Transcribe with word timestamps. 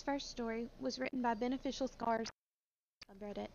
This 0.00 0.14
first 0.14 0.30
story 0.30 0.70
was 0.80 0.98
written 0.98 1.20
by 1.20 1.34
Beneficial 1.34 1.86
Scars 1.86 2.26
subreddit. 3.06 3.48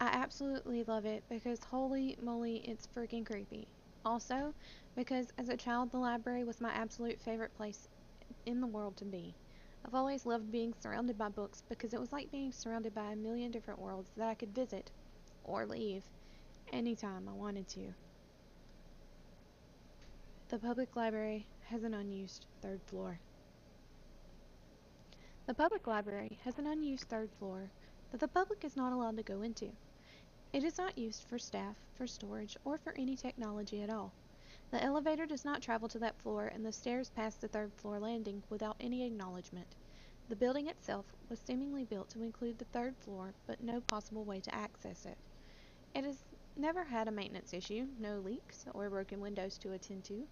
I 0.00 0.06
absolutely 0.06 0.82
love 0.82 1.04
it 1.06 1.22
because 1.30 1.60
holy 1.62 2.16
moly, 2.20 2.56
it's 2.68 2.88
freaking 2.88 3.24
creepy. 3.24 3.68
Also, 4.04 4.52
because 4.96 5.30
as 5.38 5.48
a 5.48 5.56
child, 5.56 5.92
the 5.92 5.98
library 5.98 6.42
was 6.42 6.60
my 6.60 6.72
absolute 6.72 7.20
favorite 7.20 7.54
place 7.54 7.86
in 8.44 8.60
the 8.60 8.66
world 8.66 8.96
to 8.96 9.04
be. 9.04 9.36
I've 9.86 9.94
always 9.94 10.26
loved 10.26 10.50
being 10.50 10.74
surrounded 10.80 11.16
by 11.16 11.28
books 11.28 11.62
because 11.68 11.94
it 11.94 12.00
was 12.00 12.10
like 12.10 12.32
being 12.32 12.50
surrounded 12.50 12.92
by 12.92 13.12
a 13.12 13.16
million 13.16 13.52
different 13.52 13.78
worlds 13.78 14.10
that 14.16 14.30
I 14.30 14.34
could 14.34 14.52
visit 14.52 14.90
or 15.44 15.64
leave 15.64 16.02
anytime 16.72 17.28
I 17.28 17.34
wanted 17.34 17.68
to. 17.68 17.94
The 20.48 20.58
public 20.58 20.96
library 20.96 21.46
has 21.68 21.84
an 21.84 21.94
unused 21.94 22.46
third 22.60 22.82
floor. 22.82 23.20
The 25.46 25.54
public 25.54 25.88
library 25.88 26.38
has 26.44 26.58
an 26.58 26.68
unused 26.68 27.08
third 27.08 27.32
floor 27.32 27.72
that 28.10 28.20
the 28.20 28.28
public 28.28 28.64
is 28.64 28.76
not 28.76 28.92
allowed 28.92 29.16
to 29.16 29.24
go 29.24 29.42
into. 29.42 29.72
It 30.52 30.62
is 30.62 30.78
not 30.78 30.96
used 30.96 31.24
for 31.24 31.38
staff, 31.38 31.76
for 31.94 32.06
storage, 32.06 32.56
or 32.64 32.78
for 32.78 32.94
any 32.96 33.16
technology 33.16 33.82
at 33.82 33.90
all. 33.90 34.14
The 34.70 34.80
elevator 34.82 35.26
does 35.26 35.44
not 35.44 35.60
travel 35.60 35.88
to 35.88 35.98
that 35.98 36.20
floor 36.22 36.46
and 36.46 36.64
the 36.64 36.72
stairs 36.72 37.10
pass 37.10 37.34
the 37.34 37.48
third 37.48 37.72
floor 37.74 37.98
landing 37.98 38.44
without 38.50 38.76
any 38.78 39.04
acknowledgement. 39.04 39.74
The 40.28 40.36
building 40.36 40.68
itself 40.68 41.06
was 41.28 41.40
seemingly 41.40 41.84
built 41.84 42.08
to 42.10 42.22
include 42.22 42.58
the 42.58 42.64
third 42.66 42.96
floor, 42.98 43.34
but 43.46 43.60
no 43.60 43.80
possible 43.80 44.24
way 44.24 44.40
to 44.40 44.54
access 44.54 45.04
it. 45.06 45.18
It 45.94 46.04
has 46.04 46.24
never 46.56 46.84
had 46.84 47.08
a 47.08 47.12
maintenance 47.12 47.52
issue, 47.52 47.88
no 47.98 48.20
leaks 48.20 48.64
or 48.74 48.88
broken 48.90 49.20
windows 49.20 49.58
to 49.58 49.72
attend 49.72 50.04
to. 50.04 50.28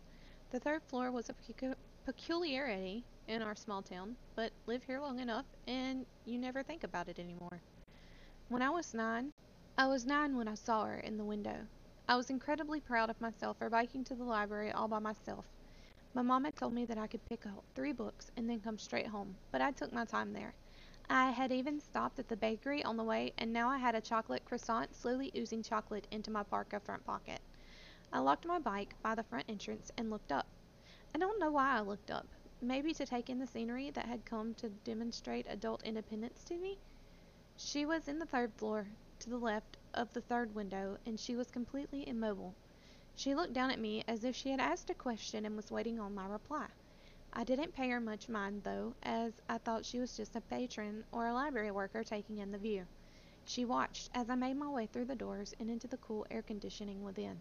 The 0.51 0.61
third 0.61 0.83
floor 0.85 1.11
was 1.11 1.29
a 1.29 1.35
pecu- 1.35 1.75
peculiarity 2.05 3.05
in 3.31 3.43
our 3.43 3.55
small 3.55 3.81
town, 3.81 4.17
but 4.35 4.51
live 4.67 4.83
here 4.83 4.99
long 4.99 5.21
enough 5.21 5.47
and 5.69 6.05
you 6.25 6.37
never 6.37 6.65
think 6.65 6.83
about 6.83 7.09
it 7.09 7.21
anymore. 7.21 7.61
When 8.49 8.61
I 8.61 8.71
was 8.71 8.93
nine, 8.93 9.33
I 9.79 9.87
was 9.87 10.05
nine 10.05 10.37
when 10.37 10.49
I 10.49 10.55
saw 10.55 10.85
her 10.85 10.99
in 10.99 11.17
the 11.17 11.25
window. 11.25 11.57
I 12.09 12.17
was 12.17 12.31
incredibly 12.31 12.81
proud 12.81 13.09
of 13.09 13.21
myself 13.21 13.59
for 13.59 13.71
biking 13.71 14.03
to 14.05 14.17
the 14.17 14.25
library 14.25 14.73
all 14.73 14.89
by 14.89 14.99
myself. 14.99 15.45
My 16.13 16.23
mom 16.23 16.45
had 16.45 16.57
told 16.57 16.75
me 16.75 16.85
that 16.87 16.99
I 16.99 17.07
could 17.07 17.25
pick 17.29 17.47
out 17.47 17.63
three 17.77 17.93
books 17.93 18.33
and 18.37 18.51
then 18.51 18.59
come 18.59 18.79
straight 18.79 19.07
home, 19.07 19.37
but 19.53 19.61
I 19.61 19.71
took 19.71 19.93
my 19.93 20.05
time 20.05 20.33
there. 20.33 20.53
I 21.09 21.31
had 21.31 21.53
even 21.53 21.79
stopped 21.79 22.19
at 22.19 22.29
the 22.29 22.37
bakery 22.37 22.83
on 22.83 22.97
the 22.97 23.05
way, 23.05 23.33
and 23.39 23.53
now 23.53 23.69
I 23.69 23.79
had 23.79 23.95
a 23.95 24.01
chocolate 24.01 24.45
croissant 24.45 24.93
slowly 24.93 25.31
oozing 25.37 25.63
chocolate 25.63 26.09
into 26.11 26.33
my 26.33 26.43
parka 26.43 26.81
front 26.81 27.07
pocket. 27.07 27.39
I 28.13 28.19
locked 28.19 28.45
my 28.45 28.59
bike 28.59 28.95
by 29.05 29.15
the 29.15 29.23
front 29.23 29.45
entrance 29.49 29.93
and 29.97 30.11
looked 30.11 30.33
up. 30.33 30.49
I 31.15 31.19
don't 31.19 31.39
know 31.39 31.53
why 31.53 31.77
I 31.77 31.81
looked 31.81 32.11
up. 32.11 32.27
Maybe 32.63 32.93
to 32.93 33.07
take 33.07 33.31
in 33.31 33.39
the 33.39 33.47
scenery 33.47 33.91
that 33.91 34.05
had 34.05 34.27
come 34.27 34.53
to 34.57 34.69
demonstrate 34.69 35.47
adult 35.49 35.83
independence 35.83 36.45
to 36.45 36.59
me? 36.59 36.79
She 37.57 37.87
was 37.87 38.07
in 38.07 38.19
the 38.19 38.27
third 38.27 38.53
floor, 38.53 38.87
to 39.21 39.31
the 39.31 39.39
left 39.39 39.79
of 39.95 40.13
the 40.13 40.21
third 40.21 40.55
window, 40.55 40.99
and 41.07 41.19
she 41.19 41.35
was 41.35 41.51
completely 41.51 42.07
immobile. 42.07 42.55
She 43.17 43.35
looked 43.35 43.55
down 43.55 43.71
at 43.71 43.79
me 43.79 44.05
as 44.07 44.25
if 44.25 44.37
she 44.37 44.51
had 44.51 44.61
asked 44.61 44.91
a 44.91 44.95
question 44.95 45.47
and 45.47 45.57
was 45.57 45.71
waiting 45.71 45.99
on 45.99 46.15
my 46.15 46.27
reply. 46.27 46.67
I 47.33 47.45
didn't 47.45 47.73
pay 47.75 47.89
her 47.89 48.01
much 48.01 48.29
mind, 48.29 48.63
though, 48.65 48.95
as 49.03 49.33
I 49.49 49.57
thought 49.57 49.87
she 49.87 49.99
was 49.99 50.17
just 50.17 50.37
a 50.37 50.41
patron 50.43 51.05
or 51.13 51.27
a 51.27 51.33
library 51.33 51.71
worker 51.71 52.05
taking 52.05 52.39
in 52.39 52.53
the 52.53 52.59
view. 52.59 52.87
She 53.47 53.65
watched 53.65 54.11
as 54.15 54.29
I 54.29 54.35
made 54.35 54.57
my 54.57 54.69
way 54.69 54.87
through 54.87 55.07
the 55.07 55.15
doors 55.15 55.55
and 55.59 55.71
into 55.71 55.89
the 55.89 55.97
cool 55.97 56.27
air 56.31 56.43
conditioning 56.43 57.05
within. 57.05 57.41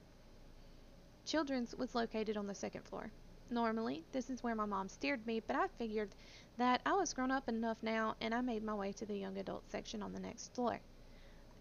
Children's 1.26 1.76
was 1.76 1.94
located 1.94 2.38
on 2.38 2.48
the 2.48 2.56
second 2.56 2.84
floor. 2.86 3.12
Normally, 3.52 4.04
this 4.12 4.30
is 4.30 4.44
where 4.44 4.54
my 4.54 4.66
mom 4.66 4.90
steered 4.90 5.26
me, 5.26 5.40
but 5.40 5.56
I 5.56 5.68
figured 5.80 6.14
that 6.58 6.82
I 6.86 6.94
was 6.94 7.14
grown 7.14 7.32
up 7.32 7.50
enough 7.50 7.78
now 7.82 8.16
and 8.22 8.32
I 8.32 8.42
made 8.42 8.64
my 8.64 8.76
way 8.76 8.92
to 8.92 9.08
the 9.08 9.18
young 9.18 9.40
adult 9.40 9.64
section 9.72 10.04
on 10.04 10.14
the 10.14 10.20
next 10.20 10.54
floor. 10.54 10.80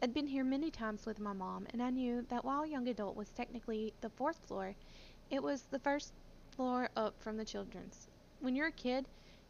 I'd 0.02 0.12
been 0.12 0.26
here 0.26 0.44
many 0.44 0.70
times 0.70 1.06
with 1.06 1.18
my 1.18 1.32
mom, 1.32 1.66
and 1.70 1.82
I 1.82 1.88
knew 1.88 2.26
that 2.28 2.44
while 2.44 2.66
young 2.66 2.88
adult 2.88 3.16
was 3.16 3.30
technically 3.30 3.94
the 4.02 4.10
fourth 4.10 4.36
floor, 4.46 4.74
it 5.30 5.42
was 5.42 5.62
the 5.62 5.78
first 5.78 6.12
floor 6.50 6.90
up 6.94 7.14
from 7.22 7.38
the 7.38 7.44
children's. 7.44 8.06
When 8.40 8.54
you're 8.54 8.66
a 8.66 8.72
kid, 8.72 9.06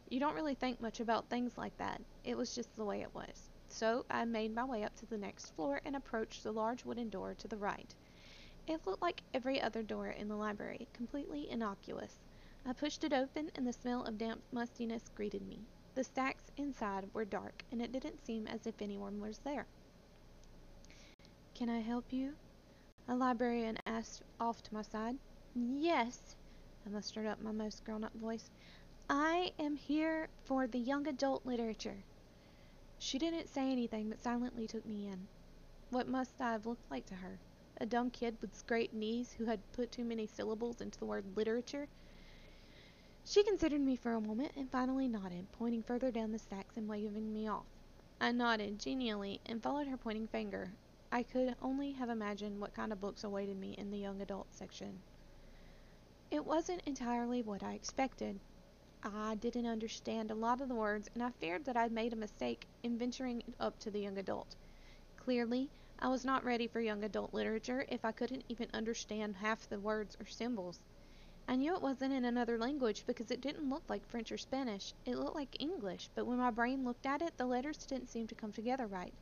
you 0.07 0.21
don't 0.21 0.33
really 0.33 0.55
think 0.55 0.79
much 0.79 1.01
about 1.01 1.29
things 1.29 1.57
like 1.57 1.77
that. 1.77 2.01
It 2.23 2.37
was 2.37 2.55
just 2.55 2.73
the 2.77 2.85
way 2.85 3.01
it 3.01 3.13
was. 3.13 3.49
So 3.67 4.05
I 4.09 4.23
made 4.23 4.55
my 4.55 4.63
way 4.63 4.83
up 4.83 4.95
to 4.95 5.05
the 5.05 5.17
next 5.17 5.53
floor 5.55 5.81
and 5.83 5.95
approached 5.95 6.43
the 6.43 6.53
large 6.53 6.85
wooden 6.85 7.09
door 7.09 7.35
to 7.35 7.47
the 7.49 7.57
right. 7.57 7.93
It 8.65 8.87
looked 8.87 9.01
like 9.01 9.23
every 9.33 9.61
other 9.61 9.83
door 9.83 10.07
in 10.07 10.29
the 10.29 10.35
library, 10.35 10.87
completely 10.93 11.49
innocuous. 11.49 12.15
I 12.65 12.73
pushed 12.73 13.03
it 13.03 13.13
open, 13.13 13.51
and 13.55 13.65
the 13.65 13.73
smell 13.73 14.03
of 14.03 14.17
damp 14.17 14.41
mustiness 14.51 15.09
greeted 15.15 15.41
me. 15.41 15.59
The 15.95 16.03
stacks 16.03 16.51
inside 16.57 17.09
were 17.13 17.25
dark, 17.25 17.63
and 17.71 17.81
it 17.81 17.91
didn't 17.91 18.25
seem 18.25 18.47
as 18.47 18.67
if 18.67 18.81
anyone 18.81 19.19
was 19.19 19.39
there. 19.39 19.65
Can 21.55 21.69
I 21.69 21.79
help 21.79 22.13
you? 22.13 22.35
A 23.07 23.15
librarian 23.15 23.77
asked 23.85 24.23
off 24.39 24.61
to 24.63 24.73
my 24.73 24.81
side. 24.81 25.17
Yes, 25.55 26.35
I 26.85 26.89
mustered 26.89 27.25
up 27.25 27.41
my 27.41 27.51
most 27.51 27.83
grown 27.83 28.03
up 28.03 28.13
voice. 28.13 28.49
I 29.09 29.51
am 29.57 29.75
here 29.75 30.29
for 30.45 30.67
the 30.67 30.79
young 30.79 31.07
adult 31.07 31.45
literature. 31.45 32.03
She 32.99 33.17
didn't 33.17 33.49
say 33.49 33.71
anything 33.71 34.09
but 34.09 34.21
silently 34.21 34.67
took 34.67 34.85
me 34.85 35.07
in. 35.07 35.27
What 35.89 36.07
must 36.07 36.39
I 36.39 36.51
have 36.51 36.65
looked 36.65 36.91
like 36.91 37.07
to 37.07 37.15
her? 37.15 37.39
A 37.81 37.85
dumb 37.85 38.11
kid 38.11 38.37
with 38.41 38.55
scraped 38.55 38.93
knees 38.93 39.31
who 39.31 39.45
had 39.45 39.59
put 39.73 39.91
too 39.91 40.03
many 40.03 40.27
syllables 40.27 40.81
into 40.81 40.99
the 40.99 41.05
word 41.05 41.25
literature? 41.35 41.87
She 43.29 43.43
considered 43.43 43.81
me 43.81 43.95
for 43.95 44.13
a 44.13 44.21
moment 44.21 44.53
and 44.55 44.71
finally 44.71 45.07
nodded, 45.07 45.51
pointing 45.51 45.83
further 45.83 46.09
down 46.09 46.31
the 46.31 46.39
stacks 46.39 46.77
and 46.77 46.89
waving 46.89 47.31
me 47.31 47.47
off. 47.47 47.67
I 48.19 48.31
nodded 48.31 48.79
genially 48.79 49.39
and 49.45 49.61
followed 49.61 49.85
her 49.85 49.97
pointing 49.97 50.25
finger. 50.25 50.71
I 51.11 51.21
could 51.21 51.55
only 51.61 51.91
have 51.91 52.09
imagined 52.09 52.59
what 52.59 52.73
kind 52.73 52.91
of 52.91 52.99
books 52.99 53.23
awaited 53.23 53.59
me 53.59 53.75
in 53.77 53.91
the 53.91 53.99
young 53.99 54.19
adult 54.19 54.51
section. 54.55 55.03
It 56.31 56.43
wasn't 56.43 56.81
entirely 56.87 57.43
what 57.43 57.61
I 57.61 57.73
expected. 57.73 58.39
I 59.03 59.35
didn't 59.35 59.67
understand 59.67 60.31
a 60.31 60.35
lot 60.35 60.59
of 60.59 60.67
the 60.67 60.73
words, 60.73 61.07
and 61.13 61.21
I 61.21 61.29
feared 61.29 61.65
that 61.65 61.77
I'd 61.77 61.91
made 61.91 62.13
a 62.13 62.15
mistake 62.15 62.65
in 62.81 62.97
venturing 62.97 63.43
up 63.59 63.77
to 63.81 63.91
the 63.91 63.99
young 63.99 64.17
adult. 64.17 64.55
Clearly, 65.17 65.69
I 65.99 66.07
was 66.07 66.25
not 66.25 66.43
ready 66.43 66.65
for 66.65 66.81
young 66.81 67.03
adult 67.03 67.35
literature 67.35 67.85
if 67.89 68.03
I 68.03 68.11
couldn't 68.11 68.45
even 68.49 68.69
understand 68.73 69.35
half 69.35 69.69
the 69.69 69.79
words 69.79 70.17
or 70.19 70.25
symbols. 70.25 70.79
I 71.49 71.55
knew 71.55 71.73
it 71.73 71.81
wasn't 71.81 72.13
in 72.13 72.25
another 72.25 72.59
language 72.59 73.05
because 73.07 73.31
it 73.31 73.41
didn't 73.41 73.71
look 73.71 73.81
like 73.89 74.05
French 74.05 74.31
or 74.31 74.37
Spanish. 74.37 74.93
It 75.07 75.17
looked 75.17 75.35
like 75.35 75.59
English, 75.59 76.07
but 76.13 76.27
when 76.27 76.37
my 76.37 76.51
brain 76.51 76.85
looked 76.85 77.07
at 77.07 77.23
it, 77.23 77.35
the 77.37 77.47
letters 77.47 77.75
didn't 77.87 78.11
seem 78.11 78.27
to 78.27 78.35
come 78.35 78.51
together 78.51 78.85
right. 78.85 79.15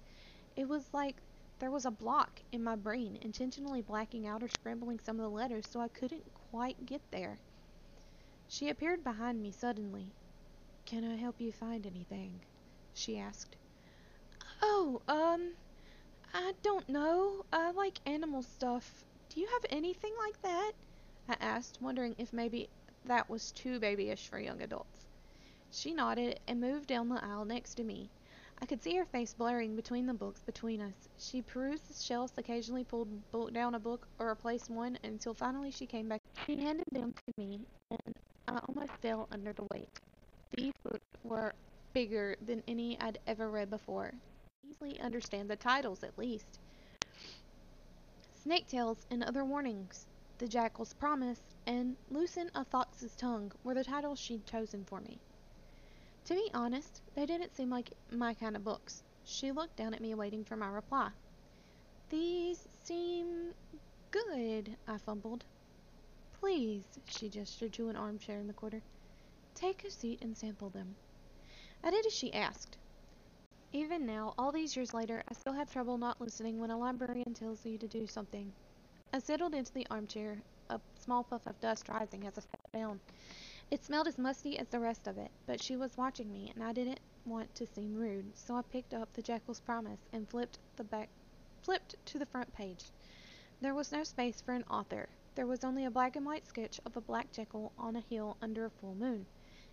It 0.58 0.68
was 0.68 0.94
like 0.94 1.16
there 1.60 1.72
was 1.72 1.86
a 1.86 1.90
block 1.90 2.42
in 2.52 2.62
my 2.62 2.76
brain, 2.76 3.18
intentionally 3.22 3.82
blacking 3.82 4.28
out 4.28 4.44
or 4.44 4.50
scrambling 4.50 5.00
some 5.00 5.16
of 5.16 5.22
the 5.22 5.30
letters 5.30 5.70
so 5.70 5.80
I 5.80 5.88
couldn't 5.88 6.26
quite 6.52 6.86
get 6.86 7.00
there. 7.12 7.38
She 8.50 8.68
appeared 8.68 9.06
behind 9.06 9.42
me 9.42 9.52
suddenly. 9.52 10.08
Can 10.86 11.10
I 11.10 11.16
help 11.16 11.40
you 11.40 11.54
find 11.54 11.86
anything? 11.86 12.42
she 12.94 13.18
asked. 13.18 13.56
Oh, 14.62 15.02
um, 15.08 15.54
I 16.34 16.56
don't 16.62 16.90
know. 16.90 17.46
I 17.54 17.72
like 17.72 18.00
animal 18.06 18.42
stuff. 18.42 19.06
Do 19.30 19.40
you 19.40 19.48
have 19.48 19.66
anything 19.70 20.12
like 20.20 20.42
that? 20.42 20.74
I 21.30 21.36
asked, 21.40 21.82
wondering 21.82 22.16
if 22.18 22.32
maybe 22.32 22.70
that 23.06 23.30
was 23.30 23.52
too 23.52 23.80
babyish 23.80 24.28
for 24.28 24.40
young 24.40 24.62
adults. 24.62 25.08
She 25.72 25.94
nodded 25.94 26.40
and 26.48 26.62
moved 26.62 26.88
down 26.88 27.10
the 27.10 27.24
aisle 27.24 27.46
next 27.46 27.76
to 27.76 27.84
me. 27.84 28.10
I 28.62 28.66
could 28.66 28.82
see 28.82 28.96
her 28.96 29.06
face 29.06 29.34
blurring 29.34 29.76
between 29.76 30.08
the 30.08 30.14
books 30.14 30.42
between 30.42 30.82
us. 30.82 31.10
She 31.20 31.42
perused 31.42 31.90
the 31.90 32.02
shelves, 32.02 32.34
occasionally 32.38 32.86
pulled 32.86 33.54
down 33.54 33.76
a 33.76 33.80
book 33.80 34.08
or 34.18 34.30
replaced 34.30 34.70
one 34.70 34.98
until 35.04 35.34
finally 35.34 35.70
she 35.70 35.86
came 35.86 36.08
back. 36.08 36.22
She 36.46 36.56
handed 36.56 36.86
them 36.92 37.14
to 37.14 37.34
me, 37.38 37.60
and 37.92 38.16
I 38.48 38.60
almost 38.68 38.94
fell 38.94 39.28
under 39.32 39.54
the 39.54 39.68
weight. 39.72 39.90
These 40.56 40.74
books 40.84 41.06
were 41.24 41.54
bigger 41.94 42.36
than 42.46 42.64
any 42.68 43.00
I'd 43.00 43.20
ever 43.28 43.50
read 43.50 43.70
before. 43.70 44.12
Easily 44.68 45.00
understand 45.00 45.50
the 45.50 45.56
titles, 45.56 46.04
at 46.04 46.18
least. 46.18 46.60
Snake 48.44 48.68
Tales 48.68 49.06
and 49.12 49.24
Other 49.24 49.44
Warnings, 49.44 50.08
The 50.40 50.48
Jackal's 50.48 50.94
Promise, 50.94 51.42
and 51.66 51.98
Loosen 52.12 52.52
a 52.54 52.64
Fox's 52.64 53.16
Tongue 53.16 53.52
were 53.64 53.74
the 53.74 53.84
titles 53.84 54.20
she'd 54.20 54.46
chosen 54.46 54.84
for 54.84 55.02
me. 55.02 55.18
To 56.26 56.36
be 56.36 56.52
honest, 56.54 57.02
they 57.16 57.26
didn't 57.26 57.56
seem 57.56 57.72
like 57.72 57.90
my 58.12 58.36
kind 58.36 58.56
of 58.56 58.64
books. 58.64 59.02
She 59.24 59.52
looked 59.52 59.78
down 59.78 59.96
at 59.96 60.00
me, 60.00 60.14
waiting 60.14 60.44
for 60.44 60.56
my 60.56 60.70
reply. 60.70 61.10
These 62.12 62.68
seem 62.84 63.56
good, 64.12 64.78
I 64.88 65.00
fumbled. 65.00 65.44
Please, 66.40 66.84
she 67.08 67.30
gestured 67.30 67.74
to 67.74 67.90
an 67.90 67.96
armchair 67.96 68.38
in 68.38 68.46
the 68.46 68.54
corner. 68.54 68.84
Take 69.56 69.86
a 69.86 69.90
seat 69.90 70.22
and 70.22 70.38
sample 70.38 70.70
them. 70.70 70.96
I 71.84 71.90
did 71.90 72.06
as 72.06 72.14
she 72.14 72.32
asked. 72.32 72.78
Even 73.74 74.06
now, 74.06 74.36
all 74.38 74.52
these 74.52 74.76
years 74.76 74.94
later, 74.94 75.24
I 75.28 75.34
still 75.34 75.54
have 75.54 75.74
trouble 75.74 75.98
not 75.98 76.22
listening 76.22 76.60
when 76.60 76.70
a 76.70 76.78
librarian 76.78 77.34
tells 77.34 77.66
you 77.66 77.80
to 77.80 77.88
do 77.88 78.06
something. 78.06 78.54
I 79.14 79.20
settled 79.20 79.56
into 79.56 79.72
the 79.72 79.88
armchair, 79.90 80.42
a 80.70 80.82
small 81.00 81.24
puff 81.24 81.48
of 81.48 81.60
dust 81.62 81.88
rising 81.88 82.28
as 82.28 82.38
I 82.38 82.42
sat 82.42 82.72
down. 82.74 83.00
It 83.72 83.84
smelled 83.84 84.08
as 84.08 84.18
musty 84.18 84.60
as 84.60 84.68
the 84.68 84.80
rest 84.82 85.08
of 85.08 85.18
it, 85.18 85.32
but 85.46 85.62
she 85.62 85.78
was 85.78 85.98
watching 85.98 86.32
me, 86.32 86.52
and 86.54 86.64
I 86.64 86.74
didn't 86.74 87.00
want 87.26 87.56
to 87.56 87.66
seem 87.66 87.96
rude, 87.96 88.38
so 88.38 88.56
I 88.56 88.62
picked 88.64 88.94
up 88.94 89.14
The 89.14 89.22
Jackal's 89.22 89.62
Promise 89.62 90.00
and 90.12 90.28
flipped 90.30 90.60
the 90.76 90.84
back 90.84 91.10
flipped 91.62 91.96
to 92.08 92.20
the 92.20 92.26
front 92.26 92.54
page. 92.54 92.92
There 93.62 93.74
was 93.74 93.92
no 93.92 94.04
space 94.04 94.42
for 94.42 94.54
an 94.54 94.64
author. 94.70 95.08
There 95.36 95.48
was 95.48 95.64
only 95.64 95.86
a 95.86 95.92
black 95.92 96.16
and 96.16 96.26
white 96.26 96.46
sketch 96.46 96.80
of 96.86 96.98
a 96.98 97.02
black 97.02 97.32
jackal 97.32 97.72
on 97.78 97.96
a 97.96 98.02
hill 98.02 98.36
under 98.42 98.66
a 98.66 98.70
full 98.70 98.96
moon. 98.96 99.26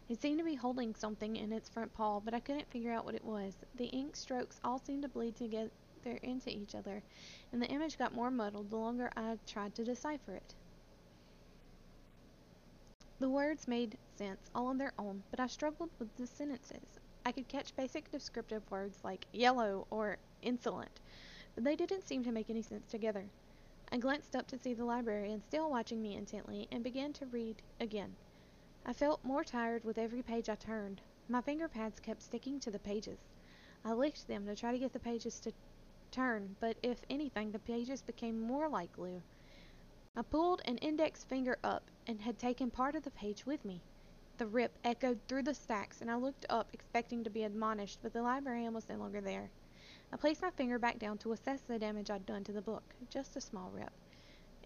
It 0.08 0.20
seemed 0.20 0.38
to 0.38 0.44
be 0.44 0.54
holding 0.54 0.94
something 0.94 1.36
in 1.36 1.52
its 1.52 1.68
front 1.68 1.92
paw, 1.92 2.20
but 2.20 2.34
I 2.34 2.40
couldn't 2.40 2.70
figure 2.70 2.92
out 2.92 3.04
what 3.04 3.14
it 3.14 3.24
was. 3.24 3.54
The 3.74 3.86
ink 3.86 4.16
strokes 4.16 4.60
all 4.62 4.78
seemed 4.78 5.02
to 5.02 5.08
bleed 5.08 5.36
together 5.36 5.70
into 6.10 6.50
each 6.50 6.74
other, 6.74 7.02
and 7.52 7.60
the 7.60 7.68
image 7.68 7.98
got 7.98 8.14
more 8.14 8.30
muddled 8.30 8.70
the 8.70 8.76
longer 8.76 9.10
I 9.16 9.38
tried 9.46 9.74
to 9.76 9.84
decipher 9.84 10.34
it. 10.34 10.54
The 13.20 13.30
words 13.30 13.68
made 13.68 13.96
sense 14.16 14.50
all 14.54 14.66
on 14.66 14.78
their 14.78 14.92
own, 14.98 15.22
but 15.30 15.40
I 15.40 15.46
struggled 15.46 15.90
with 15.98 16.14
the 16.16 16.26
sentences. 16.26 16.98
I 17.24 17.32
could 17.32 17.48
catch 17.48 17.74
basic 17.76 18.10
descriptive 18.10 18.70
words 18.70 18.98
like 19.02 19.26
yellow 19.32 19.86
or 19.90 20.18
insolent, 20.42 21.00
but 21.54 21.64
they 21.64 21.76
didn't 21.76 22.06
seem 22.06 22.24
to 22.24 22.32
make 22.32 22.50
any 22.50 22.62
sense 22.62 22.90
together. 22.90 23.24
I 23.92 23.98
glanced 23.98 24.34
up 24.34 24.46
to 24.48 24.58
see 24.58 24.74
the 24.74 24.84
librarian 24.84 25.40
still 25.40 25.70
watching 25.70 26.02
me 26.02 26.16
intently 26.16 26.68
and 26.72 26.82
began 26.82 27.12
to 27.14 27.26
read 27.26 27.62
again. 27.80 28.16
I 28.84 28.92
felt 28.92 29.24
more 29.24 29.44
tired 29.44 29.84
with 29.84 29.96
every 29.96 30.20
page 30.20 30.48
I 30.48 30.56
turned. 30.56 31.00
My 31.28 31.40
finger 31.40 31.68
pads 31.68 32.00
kept 32.00 32.22
sticking 32.22 32.60
to 32.60 32.70
the 32.70 32.78
pages. 32.78 33.20
I 33.84 33.92
licked 33.92 34.26
them 34.26 34.46
to 34.46 34.56
try 34.56 34.72
to 34.72 34.78
get 34.78 34.92
the 34.92 34.98
pages 34.98 35.38
to 35.40 35.52
turn, 36.14 36.54
but 36.60 36.76
if 36.82 37.00
anything, 37.10 37.50
the 37.50 37.58
pages 37.58 38.00
became 38.00 38.40
more 38.40 38.68
like 38.68 38.92
glue. 38.92 39.20
I 40.16 40.22
pulled 40.22 40.62
an 40.64 40.78
index 40.78 41.24
finger 41.24 41.58
up 41.64 41.90
and 42.06 42.20
had 42.20 42.38
taken 42.38 42.70
part 42.70 42.94
of 42.94 43.02
the 43.02 43.10
page 43.10 43.44
with 43.44 43.64
me. 43.64 43.82
The 44.38 44.46
rip 44.46 44.78
echoed 44.84 45.18
through 45.26 45.42
the 45.42 45.54
stacks, 45.54 46.00
and 46.00 46.10
I 46.10 46.14
looked 46.14 46.46
up 46.48 46.68
expecting 46.72 47.24
to 47.24 47.30
be 47.30 47.42
admonished, 47.42 47.98
but 48.00 48.12
the 48.12 48.22
librarian 48.22 48.72
was 48.72 48.88
no 48.88 48.96
longer 48.96 49.20
there. 49.20 49.50
I 50.12 50.16
placed 50.16 50.42
my 50.42 50.50
finger 50.50 50.78
back 50.78 51.00
down 51.00 51.18
to 51.18 51.32
assess 51.32 51.62
the 51.62 51.78
damage 51.78 52.10
I'd 52.10 52.26
done 52.26 52.44
to 52.44 52.52
the 52.52 52.62
book. 52.62 52.84
Just 53.10 53.36
a 53.36 53.40
small 53.40 53.70
rip. 53.72 53.92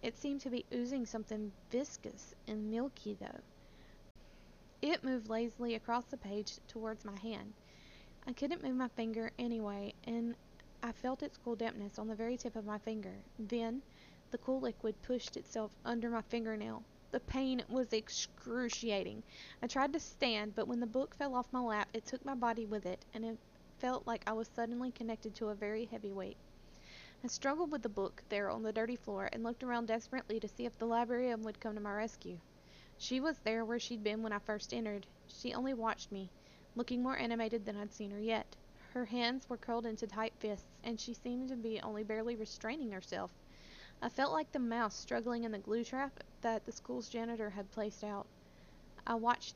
It 0.03 0.17
seemed 0.19 0.43
to 0.43 0.51
be 0.51 0.67
oozing 0.75 1.07
something 1.07 1.51
viscous 1.71 2.35
and 2.47 2.71
milky, 2.71 3.17
though. 3.19 3.41
It 4.83 5.03
moved 5.03 5.31
lazily 5.31 5.75
across 5.75 6.05
the 6.05 6.19
page 6.19 6.59
towards 6.69 7.05
my 7.05 7.19
hand. 7.19 7.55
I 8.27 8.33
couldn't 8.35 8.63
move 8.63 8.77
my 8.77 8.89
finger 8.89 9.33
anyway, 9.39 9.95
and 10.05 10.35
I 10.81 10.93
felt 10.93 11.23
its 11.23 11.37
cool 11.37 11.57
dampness 11.57 11.99
on 11.99 12.07
the 12.07 12.15
very 12.15 12.37
tip 12.37 12.55
of 12.55 12.65
my 12.65 12.79
finger. 12.79 13.15
Then, 13.39 13.83
the 14.31 14.39
cool 14.39 14.61
liquid 14.61 14.95
pushed 15.03 15.37
itself 15.37 15.73
under 15.85 16.09
my 16.09 16.23
fingernail. 16.23 16.85
The 17.11 17.21
pain 17.21 17.65
was 17.69 17.93
excruciating. 17.93 19.23
I 19.63 19.67
tried 19.67 19.93
to 19.95 20.01
stand, 20.01 20.55
but 20.55 20.69
when 20.69 20.81
the 20.81 20.87
book 20.87 21.15
fell 21.15 21.35
off 21.35 21.53
my 21.53 21.61
lap, 21.61 21.89
it 21.93 22.07
took 22.07 22.25
my 22.25 22.35
body 22.35 22.65
with 22.65 22.87
it, 22.87 23.05
and 23.13 23.25
it 23.25 23.39
felt 23.79 24.07
like 24.07 24.23
I 24.27 24.33
was 24.35 24.49
suddenly 24.49 24.93
connected 24.93 25.35
to 25.37 25.49
a 25.49 25.55
very 25.55 25.87
heavy 25.87 26.13
weight. 26.13 26.37
I 27.25 27.27
struggled 27.27 27.73
with 27.73 27.83
the 27.83 27.89
book 27.89 28.23
there 28.29 28.49
on 28.49 28.63
the 28.63 28.73
dirty 28.73 28.97
floor 28.97 29.29
and 29.33 29.43
looked 29.43 29.65
around 29.65 29.87
desperately 29.87 30.39
to 30.39 30.49
see 30.49 30.65
if 30.65 30.79
the 30.79 30.87
librarian 30.87 31.43
would 31.43 31.59
come 31.61 31.75
to 31.75 31.81
my 31.81 31.93
rescue. 31.93 32.39
She 32.99 33.19
was 33.19 33.39
there 33.41 33.65
where 33.65 33.81
she'd 33.81 34.05
been 34.05 34.23
when 34.23 34.33
I 34.33 34.39
first 34.39 34.73
entered. 34.73 35.07
She 35.27 35.55
only 35.55 35.75
watched 35.75 36.13
me, 36.13 36.31
looking 36.77 37.03
more 37.03 37.17
animated 37.17 37.65
than 37.65 37.77
I'd 37.77 37.93
seen 37.93 38.11
her 38.13 38.21
yet. 38.21 38.57
Her 38.95 39.05
hands 39.05 39.49
were 39.49 39.59
curled 39.59 39.85
into 39.85 40.07
tight 40.07 40.33
fists, 40.39 40.67
and 40.83 40.99
she 40.99 41.13
seemed 41.13 41.49
to 41.51 41.57
be 41.57 41.81
only 41.81 42.03
barely 42.03 42.37
restraining 42.37 42.91
herself. 42.91 43.31
I 44.01 44.09
felt 44.09 44.33
like 44.33 44.53
the 44.53 44.59
mouse 44.59 44.95
struggling 44.95 45.45
in 45.45 45.53
the 45.53 45.59
glue 45.59 45.85
trap 45.85 46.25
that 46.41 46.65
the 46.65 46.73
school's 46.73 47.09
janitor 47.09 47.51
had 47.51 47.71
placed 47.71 48.03
out. 48.03 48.27
I 49.07 49.15
watched 49.15 49.55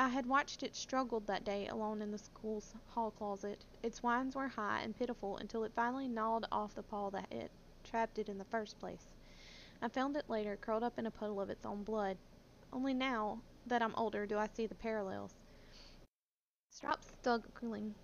I 0.00 0.08
had 0.08 0.26
watched 0.26 0.62
it 0.62 0.74
struggle 0.74 1.20
that 1.20 1.44
day 1.44 1.68
alone 1.68 2.02
in 2.02 2.10
the 2.10 2.18
school's 2.18 2.74
hall 2.88 3.10
closet. 3.10 3.64
Its 3.82 4.02
whines 4.02 4.34
were 4.34 4.48
high 4.48 4.80
and 4.80 4.96
pitiful 4.96 5.36
until 5.36 5.64
it 5.64 5.74
finally 5.74 6.08
gnawed 6.08 6.46
off 6.50 6.74
the 6.74 6.82
paw 6.82 7.10
that 7.10 7.32
had 7.32 7.50
trapped 7.84 8.18
it 8.18 8.28
in 8.28 8.38
the 8.38 8.44
first 8.46 8.78
place. 8.80 9.12
I 9.80 9.88
found 9.88 10.16
it 10.16 10.30
later, 10.30 10.56
curled 10.56 10.82
up 10.82 10.98
in 10.98 11.06
a 11.06 11.10
puddle 11.10 11.40
of 11.40 11.50
its 11.50 11.66
own 11.66 11.84
blood. 11.84 12.16
Only 12.72 12.94
now 12.94 13.42
that 13.66 13.82
I'm 13.82 13.94
older 13.96 14.24
do 14.26 14.38
I 14.38 14.48
see 14.48 14.66
the 14.66 14.74
parallels. 14.74 15.34
Stopped 16.70 17.04
struggling 17.20 17.94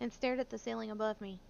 and 0.00 0.12
stared 0.12 0.40
at 0.40 0.50
the 0.50 0.58
ceiling 0.58 0.90
above 0.90 1.20
me. 1.20 1.40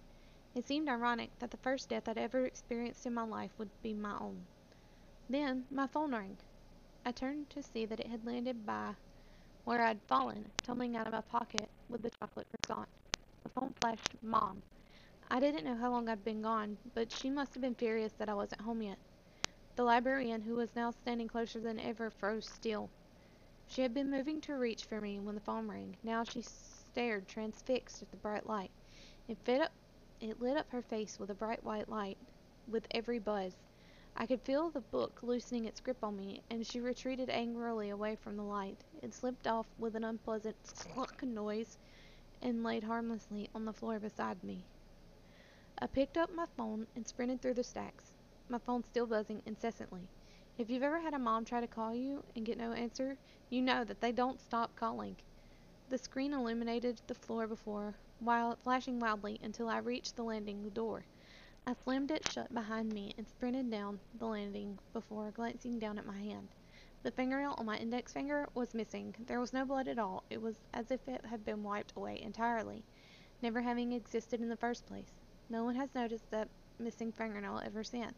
It 0.55 0.65
seemed 0.65 0.89
ironic 0.89 1.37
that 1.39 1.51
the 1.51 1.57
first 1.57 1.89
death 1.89 2.07
I'd 2.07 2.17
ever 2.17 2.45
experienced 2.45 3.05
in 3.05 3.13
my 3.13 3.23
life 3.23 3.57
would 3.57 3.69
be 3.81 3.93
my 3.93 4.17
own. 4.19 4.47
Then 5.29 5.67
my 5.69 5.87
phone 5.87 6.13
rang. 6.13 6.37
I 7.05 7.11
turned 7.11 7.49
to 7.51 7.63
see 7.63 7.85
that 7.85 7.99
it 7.99 8.07
had 8.07 8.25
landed 8.25 8.65
by 8.65 8.95
where 9.63 9.83
I'd 9.83 10.01
fallen, 10.03 10.51
tumbling 10.63 10.95
out 10.97 11.07
of 11.07 11.13
my 11.13 11.21
pocket 11.21 11.69
with 11.87 12.01
the 12.01 12.09
chocolate 12.09 12.47
croissant. 12.49 12.89
The 13.43 13.49
phone 13.49 13.73
flashed 13.73 14.15
Mom. 14.23 14.63
I 15.29 15.39
didn't 15.39 15.65
know 15.65 15.75
how 15.75 15.91
long 15.91 16.09
I'd 16.09 16.23
been 16.23 16.41
gone, 16.41 16.77
but 16.95 17.11
she 17.11 17.29
must 17.29 17.53
have 17.53 17.61
been 17.61 17.75
furious 17.75 18.13
that 18.13 18.29
I 18.29 18.33
wasn't 18.33 18.61
home 18.61 18.81
yet. 18.81 18.97
The 19.75 19.83
librarian, 19.83 20.41
who 20.41 20.55
was 20.55 20.75
now 20.75 20.91
standing 20.91 21.27
closer 21.27 21.59
than 21.59 21.79
ever, 21.79 22.09
froze 22.09 22.47
still. 22.49 22.89
She 23.67 23.83
had 23.83 23.93
been 23.93 24.09
moving 24.09 24.41
to 24.41 24.53
reach 24.53 24.85
for 24.85 24.99
me 24.99 25.19
when 25.19 25.35
the 25.35 25.41
phone 25.41 25.69
rang. 25.69 25.97
Now 26.03 26.23
she 26.23 26.41
stared 26.91 27.27
transfixed 27.27 28.01
at 28.01 28.11
the 28.11 28.17
bright 28.17 28.47
light. 28.47 28.71
It, 29.27 29.37
up, 29.61 29.71
it 30.21 30.41
lit 30.41 30.57
up 30.57 30.69
her 30.71 30.81
face 30.81 31.19
with 31.19 31.29
a 31.29 31.35
bright 31.35 31.63
white 31.63 31.89
light 31.89 32.17
with 32.67 32.87
every 32.91 33.19
buzz. 33.19 33.53
I 34.15 34.25
could 34.25 34.41
feel 34.41 34.69
the 34.69 34.81
book 34.81 35.19
loosening 35.21 35.65
its 35.65 35.79
grip 35.79 36.03
on 36.03 36.17
me, 36.17 36.41
and 36.49 36.65
she 36.65 36.79
retreated 36.79 37.29
angrily 37.29 37.89
away 37.89 38.15
from 38.15 38.37
the 38.37 38.43
light. 38.43 38.77
It 39.01 39.13
slipped 39.13 39.47
off 39.47 39.67
with 39.77 39.95
an 39.95 40.03
unpleasant 40.03 40.55
slunk 40.65 41.23
noise 41.23 41.77
and 42.41 42.63
laid 42.63 42.83
harmlessly 42.83 43.49
on 43.53 43.65
the 43.65 43.73
floor 43.73 43.99
beside 43.99 44.43
me. 44.43 44.63
I 45.81 45.87
picked 45.87 46.17
up 46.17 46.33
my 46.33 46.45
phone 46.57 46.87
and 46.95 47.07
sprinted 47.07 47.41
through 47.41 47.53
the 47.53 47.63
stacks 47.63 48.13
my 48.49 48.57
phone 48.57 48.83
still 48.83 49.05
buzzing 49.05 49.41
incessantly. 49.45 50.07
If 50.57 50.69
you've 50.69 50.83
ever 50.83 50.99
had 50.99 51.13
a 51.13 51.19
mom 51.19 51.45
try 51.45 51.61
to 51.61 51.67
call 51.67 51.93
you 51.93 52.23
and 52.35 52.45
get 52.45 52.57
no 52.57 52.73
answer, 52.73 53.15
you 53.49 53.61
know 53.61 53.83
that 53.83 54.01
they 54.01 54.11
don't 54.11 54.41
stop 54.41 54.75
calling. 54.75 55.15
The 55.89 55.97
screen 55.97 56.33
illuminated 56.33 57.01
the 57.07 57.15
floor 57.15 57.47
before, 57.47 57.95
while 58.19 58.55
flashing 58.57 58.99
wildly 58.99 59.39
until 59.41 59.67
I 59.67 59.79
reached 59.79 60.15
the 60.15 60.23
landing 60.23 60.69
door. 60.69 61.03
I 61.65 61.73
slammed 61.73 62.11
it 62.11 62.29
shut 62.29 62.53
behind 62.53 62.93
me 62.93 63.15
and 63.17 63.27
sprinted 63.27 63.71
down 63.71 63.99
the 64.13 64.27
landing 64.27 64.77
before 64.93 65.31
glancing 65.31 65.79
down 65.79 65.97
at 65.97 66.05
my 66.05 66.19
hand. 66.19 66.49
The 67.01 67.09
fingernail 67.09 67.55
on 67.57 67.65
my 67.65 67.77
index 67.77 68.13
finger 68.13 68.47
was 68.53 68.75
missing. 68.75 69.15
There 69.25 69.39
was 69.39 69.51
no 69.51 69.65
blood 69.65 69.87
at 69.87 69.97
all. 69.97 70.23
It 70.29 70.39
was 70.39 70.59
as 70.75 70.91
if 70.91 71.07
it 71.07 71.25
had 71.25 71.43
been 71.43 71.63
wiped 71.63 71.93
away 71.97 72.21
entirely, 72.21 72.83
never 73.41 73.59
having 73.59 73.91
existed 73.91 74.41
in 74.41 74.49
the 74.49 74.57
first 74.57 74.85
place. 74.85 75.11
No 75.49 75.63
one 75.63 75.73
has 75.73 75.95
noticed 75.95 76.29
that 76.29 76.49
missing 76.77 77.11
fingernail 77.11 77.61
ever 77.65 77.83
since. 77.83 78.13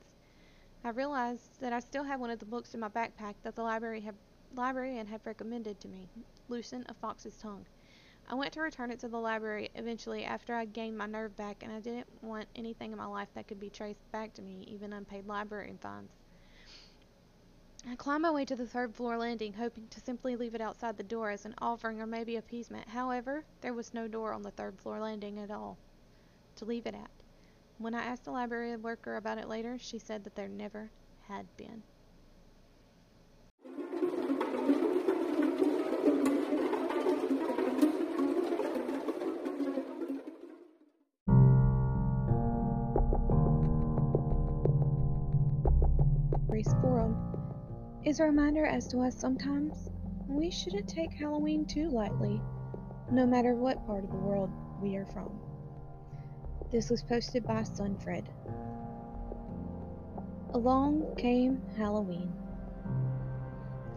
I 0.83 0.89
realized 0.89 1.61
that 1.61 1.71
I 1.71 1.79
still 1.79 2.03
had 2.03 2.19
one 2.19 2.31
of 2.31 2.39
the 2.39 2.45
books 2.45 2.73
in 2.73 2.81
my 2.81 2.89
backpack 2.89 3.35
that 3.43 3.55
the 3.55 3.63
library 3.63 4.01
had, 4.01 4.15
librarian 4.55 5.07
had 5.07 5.21
recommended 5.25 5.79
to 5.79 5.87
me, 5.87 6.09
loosen 6.47 6.85
a 6.89 6.93
Fox's 6.93 7.37
Tongue. 7.37 7.65
I 8.29 8.35
went 8.35 8.53
to 8.53 8.61
return 8.61 8.91
it 8.91 8.99
to 8.99 9.07
the 9.07 9.19
library 9.19 9.69
eventually 9.75 10.23
after 10.23 10.55
I 10.55 10.65
gained 10.65 10.97
my 10.97 11.05
nerve 11.05 11.35
back, 11.35 11.63
and 11.63 11.71
I 11.71 11.79
didn't 11.79 12.07
want 12.21 12.47
anything 12.55 12.91
in 12.91 12.97
my 12.97 13.05
life 13.05 13.29
that 13.33 13.47
could 13.47 13.59
be 13.59 13.69
traced 13.69 14.09
back 14.11 14.33
to 14.33 14.41
me, 14.41 14.63
even 14.67 14.93
unpaid 14.93 15.27
library 15.27 15.75
fines. 15.81 16.11
I 17.89 17.95
climbed 17.95 18.21
my 18.21 18.31
way 18.31 18.45
to 18.45 18.55
the 18.55 18.67
third 18.67 18.93
floor 18.93 19.17
landing, 19.17 19.53
hoping 19.53 19.87
to 19.87 19.99
simply 19.99 20.35
leave 20.35 20.53
it 20.53 20.61
outside 20.61 20.97
the 20.97 21.03
door 21.03 21.31
as 21.31 21.45
an 21.45 21.55
offering 21.59 21.99
or 21.99 22.05
maybe 22.05 22.35
appeasement. 22.35 22.87
However, 22.87 23.43
there 23.61 23.73
was 23.73 23.93
no 23.93 24.07
door 24.07 24.33
on 24.33 24.43
the 24.43 24.51
third 24.51 24.79
floor 24.79 24.99
landing 24.99 25.39
at 25.39 25.49
all 25.49 25.77
to 26.57 26.65
leave 26.65 26.85
it 26.85 26.93
at. 26.93 27.09
When 27.79 27.95
I 27.95 28.03
asked 28.03 28.25
the 28.25 28.31
library 28.31 28.77
worker 28.77 29.15
about 29.15 29.39
it 29.39 29.49
later, 29.49 29.79
she 29.79 29.97
said 29.97 30.23
that 30.25 30.35
there 30.35 30.47
never 30.47 30.91
had 31.27 31.47
been. 31.57 31.81
Is 48.11 48.19
a 48.19 48.25
reminder 48.25 48.65
as 48.65 48.87
to 48.89 48.97
why 48.97 49.09
sometimes 49.09 49.89
we 50.27 50.51
shouldn't 50.51 50.85
take 50.85 51.13
Halloween 51.13 51.65
too 51.65 51.89
lightly, 51.89 52.41
no 53.09 53.25
matter 53.25 53.55
what 53.55 53.87
part 53.87 54.03
of 54.03 54.11
the 54.11 54.17
world 54.17 54.51
we 54.81 54.97
are 54.97 55.05
from. 55.05 55.39
This 56.73 56.89
was 56.89 57.01
posted 57.01 57.47
by 57.47 57.61
Sunfred. 57.61 58.25
Along 60.53 61.15
came 61.15 61.61
Halloween. 61.77 62.33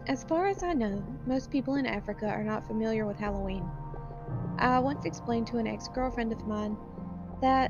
As 0.07 0.23
far 0.23 0.47
as 0.47 0.63
I 0.63 0.71
know, 0.71 1.03
most 1.25 1.51
people 1.51 1.75
in 1.75 1.85
Africa 1.85 2.27
are 2.27 2.45
not 2.45 2.65
familiar 2.65 3.05
with 3.05 3.17
Halloween. 3.17 3.69
I 4.57 4.79
once 4.79 5.03
explained 5.03 5.47
to 5.47 5.57
an 5.57 5.67
ex 5.67 5.89
girlfriend 5.89 6.31
of 6.31 6.47
mine 6.47 6.77
that 7.41 7.69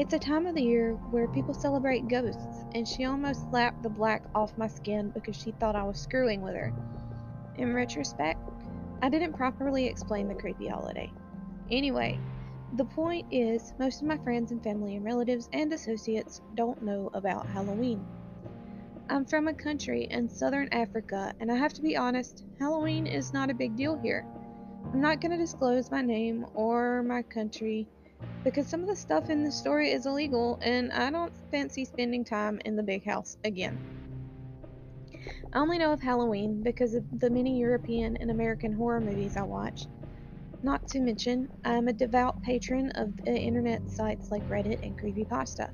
it's 0.00 0.14
a 0.14 0.18
time 0.18 0.46
of 0.46 0.54
the 0.54 0.62
year 0.62 0.94
where 1.10 1.28
people 1.28 1.52
celebrate 1.52 2.08
ghosts, 2.08 2.64
and 2.74 2.88
she 2.88 3.04
almost 3.04 3.42
slapped 3.50 3.82
the 3.82 3.88
black 3.90 4.22
off 4.34 4.56
my 4.56 4.66
skin 4.66 5.10
because 5.10 5.36
she 5.36 5.50
thought 5.50 5.76
I 5.76 5.82
was 5.82 6.00
screwing 6.00 6.40
with 6.40 6.54
her. 6.54 6.72
In 7.58 7.74
retrospect, 7.74 8.40
I 9.02 9.10
didn't 9.10 9.34
properly 9.34 9.84
explain 9.84 10.26
the 10.26 10.34
creepy 10.34 10.68
holiday. 10.68 11.12
Anyway, 11.70 12.18
the 12.76 12.84
point 12.86 13.26
is, 13.30 13.74
most 13.78 14.00
of 14.00 14.08
my 14.08 14.16
friends 14.16 14.52
and 14.52 14.64
family 14.64 14.96
and 14.96 15.04
relatives 15.04 15.50
and 15.52 15.70
associates 15.70 16.40
don't 16.54 16.80
know 16.82 17.10
about 17.12 17.46
Halloween. 17.48 18.02
I'm 19.10 19.26
from 19.26 19.48
a 19.48 19.54
country 19.54 20.08
in 20.10 20.30
southern 20.30 20.70
Africa, 20.72 21.34
and 21.40 21.52
I 21.52 21.56
have 21.56 21.74
to 21.74 21.82
be 21.82 21.98
honest, 21.98 22.46
Halloween 22.58 23.06
is 23.06 23.34
not 23.34 23.50
a 23.50 23.54
big 23.54 23.76
deal 23.76 23.98
here. 23.98 24.24
I'm 24.94 25.02
not 25.02 25.20
going 25.20 25.32
to 25.32 25.36
disclose 25.36 25.90
my 25.90 26.00
name 26.00 26.46
or 26.54 27.02
my 27.02 27.20
country 27.20 27.86
because 28.44 28.68
some 28.68 28.82
of 28.82 28.88
the 28.88 28.96
stuff 28.96 29.30
in 29.30 29.44
the 29.44 29.52
story 29.52 29.90
is 29.90 30.06
illegal, 30.06 30.58
and 30.62 30.92
I 30.92 31.10
don't 31.10 31.32
fancy 31.50 31.84
spending 31.84 32.24
time 32.24 32.60
in 32.64 32.76
the 32.76 32.82
big 32.82 33.04
house 33.04 33.36
again. 33.44 33.80
I 35.52 35.58
only 35.58 35.78
know 35.78 35.92
of 35.92 36.00
Halloween 36.00 36.62
because 36.62 36.94
of 36.94 37.04
the 37.12 37.30
many 37.30 37.58
European 37.58 38.16
and 38.18 38.30
American 38.30 38.72
horror 38.72 39.00
movies 39.00 39.36
I 39.36 39.42
watch. 39.42 39.88
Not 40.62 40.86
to 40.88 41.00
mention, 41.00 41.48
I'm 41.64 41.88
a 41.88 41.92
devout 41.92 42.42
patron 42.42 42.90
of 42.92 43.14
internet 43.26 43.88
sites 43.90 44.30
like 44.30 44.46
Reddit 44.48 44.78
and 44.82 44.98
Creepypasta. 44.98 45.70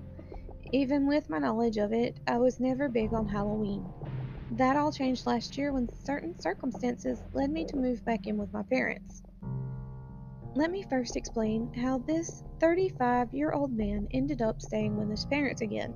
Even 0.72 1.06
with 1.06 1.28
my 1.28 1.38
knowledge 1.38 1.76
of 1.76 1.92
it, 1.92 2.18
I 2.26 2.38
was 2.38 2.60
never 2.60 2.88
big 2.88 3.12
on 3.12 3.28
Halloween. 3.28 3.92
That 4.52 4.76
all 4.76 4.92
changed 4.92 5.26
last 5.26 5.58
year 5.58 5.72
when 5.72 5.88
certain 6.04 6.38
circumstances 6.38 7.22
led 7.32 7.50
me 7.50 7.64
to 7.66 7.76
move 7.76 8.04
back 8.04 8.26
in 8.26 8.36
with 8.36 8.52
my 8.52 8.62
parents. 8.62 9.22
Let 10.56 10.70
me 10.70 10.84
first 10.88 11.16
explain 11.16 11.70
how 11.74 11.98
this 11.98 12.42
35 12.60 13.34
year 13.34 13.52
old 13.52 13.76
man 13.76 14.08
ended 14.10 14.40
up 14.40 14.62
staying 14.62 14.96
with 14.96 15.10
his 15.10 15.26
parents 15.26 15.60
again. 15.60 15.92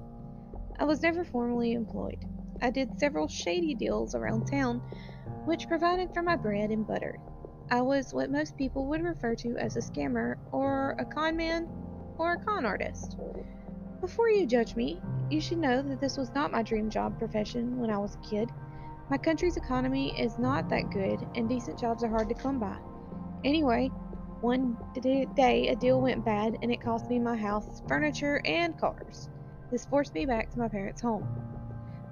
I 0.79 0.85
was 0.85 1.00
never 1.00 1.25
formally 1.25 1.73
employed. 1.73 2.26
I 2.61 2.69
did 2.69 2.99
several 2.99 3.26
shady 3.26 3.75
deals 3.75 4.14
around 4.14 4.45
town, 4.45 4.81
which 5.47 5.67
provided 5.67 6.12
for 6.12 6.23
my 6.23 6.37
bread 6.37 6.69
and 6.69 6.87
butter. 6.87 7.19
I 7.71 7.81
was 7.81 8.12
what 8.12 8.31
most 8.31 8.55
people 8.59 8.87
would 8.88 9.02
refer 9.02 9.35
to 9.37 9.57
as 9.57 9.76
a 9.76 9.81
scammer, 9.81 10.37
or 10.52 10.95
a 10.99 11.07
con 11.07 11.38
man, 11.38 11.67
or 12.19 12.35
a 12.35 12.45
con 12.45 12.67
artist. 12.67 13.17
Before 14.02 14.29
you 14.29 14.47
judge 14.47 14.76
me, 14.76 15.00
you 15.31 15.40
should 15.40 15.57
know 15.57 15.81
that 15.81 16.02
this 16.02 16.19
was 16.19 16.35
not 16.35 16.52
my 16.52 16.62
dream 16.62 16.90
job 16.90 17.19
profession 17.19 17.79
when 17.79 17.88
I 17.88 17.97
was 17.97 18.14
a 18.14 18.29
kid. 18.29 18.50
My 19.09 19.17
country's 19.17 19.57
economy 19.57 20.21
is 20.21 20.38
not 20.38 20.69
that 20.69 20.90
good, 20.90 21.26
and 21.35 21.49
decent 21.49 21.79
jobs 21.79 22.05
are 22.05 22.11
hard 22.11 22.29
to 22.29 22.35
come 22.35 22.59
by. 22.59 22.76
Anyway, 23.43 23.90
one 24.40 24.76
day 25.00 25.68
a 25.68 25.76
deal 25.76 26.00
went 26.00 26.25
bad, 26.25 26.59
and 26.62 26.73
it 26.73 26.80
cost 26.80 27.09
me 27.09 27.18
my 27.18 27.37
house, 27.37 27.82
furniture, 27.87 28.40
and 28.44 28.78
cars. 28.78 29.28
This 29.70 29.87
forced 29.87 30.14
me 30.14 30.26
back 30.26 30.50
to 30.50 30.59
my 30.59 30.68
parents' 30.68 31.00
home. 31.00 31.28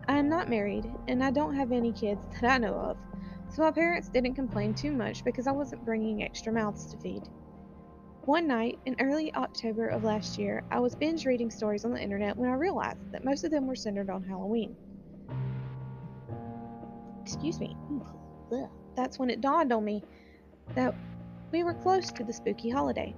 I 0.06 0.18
am 0.18 0.28
not 0.28 0.48
married, 0.48 0.90
and 1.08 1.22
I 1.22 1.30
don't 1.30 1.54
have 1.54 1.72
any 1.72 1.92
kids 1.92 2.20
that 2.40 2.50
I 2.50 2.58
know 2.58 2.74
of, 2.74 2.96
so 3.50 3.62
my 3.62 3.70
parents 3.70 4.08
didn't 4.08 4.34
complain 4.34 4.74
too 4.74 4.92
much 4.92 5.24
because 5.24 5.46
I 5.46 5.52
wasn't 5.52 5.84
bringing 5.84 6.22
extra 6.22 6.52
mouths 6.52 6.86
to 6.92 6.98
feed. 6.98 7.22
One 8.22 8.46
night, 8.46 8.78
in 8.84 8.94
early 9.00 9.34
October 9.34 9.88
of 9.88 10.04
last 10.04 10.38
year, 10.38 10.62
I 10.70 10.80
was 10.80 10.94
binge 10.94 11.24
reading 11.24 11.50
stories 11.50 11.86
on 11.86 11.92
the 11.92 12.00
internet 12.00 12.36
when 12.36 12.50
I 12.50 12.54
realized 12.54 13.10
that 13.12 13.24
most 13.24 13.42
of 13.44 13.50
them 13.50 13.66
were 13.66 13.74
centered 13.74 14.10
on 14.10 14.22
Halloween. 14.22 14.76
Excuse 17.22 17.58
me. 17.58 17.74
That's 18.94 19.18
when 19.18 19.30
it 19.30 19.40
dawned 19.40 19.72
on 19.72 19.84
me 19.84 20.02
that 20.74 20.94
we 21.52 21.64
were 21.64 21.74
close 21.74 22.10
to 22.12 22.24
the 22.24 22.32
spooky 22.32 22.68
holiday. 22.68 23.14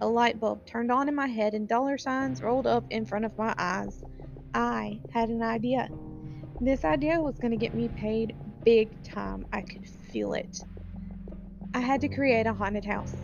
A 0.00 0.06
light 0.06 0.40
bulb 0.40 0.64
turned 0.66 0.90
on 0.90 1.08
in 1.08 1.14
my 1.14 1.26
head 1.26 1.54
and 1.54 1.68
dollar 1.68 1.98
signs 1.98 2.42
rolled 2.42 2.66
up 2.66 2.84
in 2.90 3.04
front 3.04 3.24
of 3.24 3.36
my 3.36 3.54
eyes. 3.58 4.02
I 4.54 5.00
had 5.12 5.28
an 5.28 5.42
idea. 5.42 5.88
This 6.60 6.84
idea 6.84 7.20
was 7.20 7.38
going 7.38 7.50
to 7.50 7.56
get 7.56 7.74
me 7.74 7.88
paid 7.88 8.34
big 8.64 9.02
time. 9.02 9.46
I 9.52 9.60
could 9.62 9.86
feel 9.86 10.32
it. 10.32 10.64
I 11.74 11.80
had 11.80 12.00
to 12.00 12.08
create 12.08 12.46
a 12.46 12.54
haunted 12.54 12.84
house. 12.84 13.14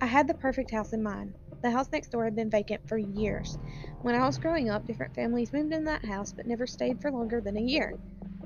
I 0.00 0.06
had 0.06 0.28
the 0.28 0.34
perfect 0.34 0.70
house 0.70 0.92
in 0.92 1.02
mind. 1.02 1.34
The 1.62 1.70
house 1.70 1.88
next 1.92 2.10
door 2.10 2.24
had 2.24 2.34
been 2.34 2.50
vacant 2.50 2.88
for 2.88 2.98
years. 2.98 3.58
When 4.02 4.14
I 4.14 4.26
was 4.26 4.38
growing 4.38 4.70
up, 4.70 4.86
different 4.86 5.14
families 5.14 5.52
moved 5.52 5.72
in 5.72 5.84
that 5.84 6.04
house 6.04 6.32
but 6.32 6.46
never 6.46 6.66
stayed 6.66 7.00
for 7.00 7.10
longer 7.10 7.40
than 7.40 7.56
a 7.56 7.60
year. 7.60 7.94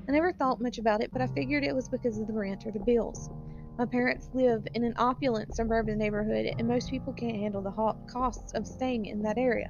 I 0.07 0.11
never 0.11 0.31
thought 0.31 0.61
much 0.61 0.77
about 0.77 1.01
it, 1.01 1.11
but 1.11 1.21
I 1.21 1.27
figured 1.27 1.63
it 1.63 1.75
was 1.75 1.89
because 1.89 2.19
of 2.19 2.27
the 2.27 2.33
rent 2.33 2.65
or 2.65 2.71
the 2.71 2.79
bills. 2.79 3.29
My 3.77 3.85
parents 3.85 4.27
live 4.33 4.67
in 4.73 4.83
an 4.83 4.95
opulent 4.97 5.53
suburban 5.53 5.99
neighborhood, 5.99 6.51
and 6.57 6.67
most 6.67 6.89
people 6.89 7.13
can't 7.13 7.37
handle 7.37 7.61
the 7.61 7.93
costs 8.07 8.51
of 8.53 8.65
staying 8.65 9.05
in 9.05 9.21
that 9.21 9.37
area. 9.37 9.69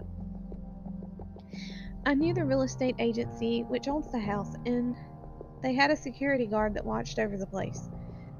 I 2.06 2.14
knew 2.14 2.34
the 2.34 2.46
real 2.46 2.62
estate 2.62 2.96
agency 3.00 3.66
which 3.68 3.90
owns 3.90 4.10
the 4.10 4.20
house, 4.20 4.54
and 4.66 4.96
they 5.62 5.74
had 5.74 5.92
a 5.92 5.98
security 5.98 6.48
guard 6.48 6.76
that 6.76 6.86
watched 6.86 7.20
over 7.20 7.36
the 7.36 7.48
place. 7.48 7.90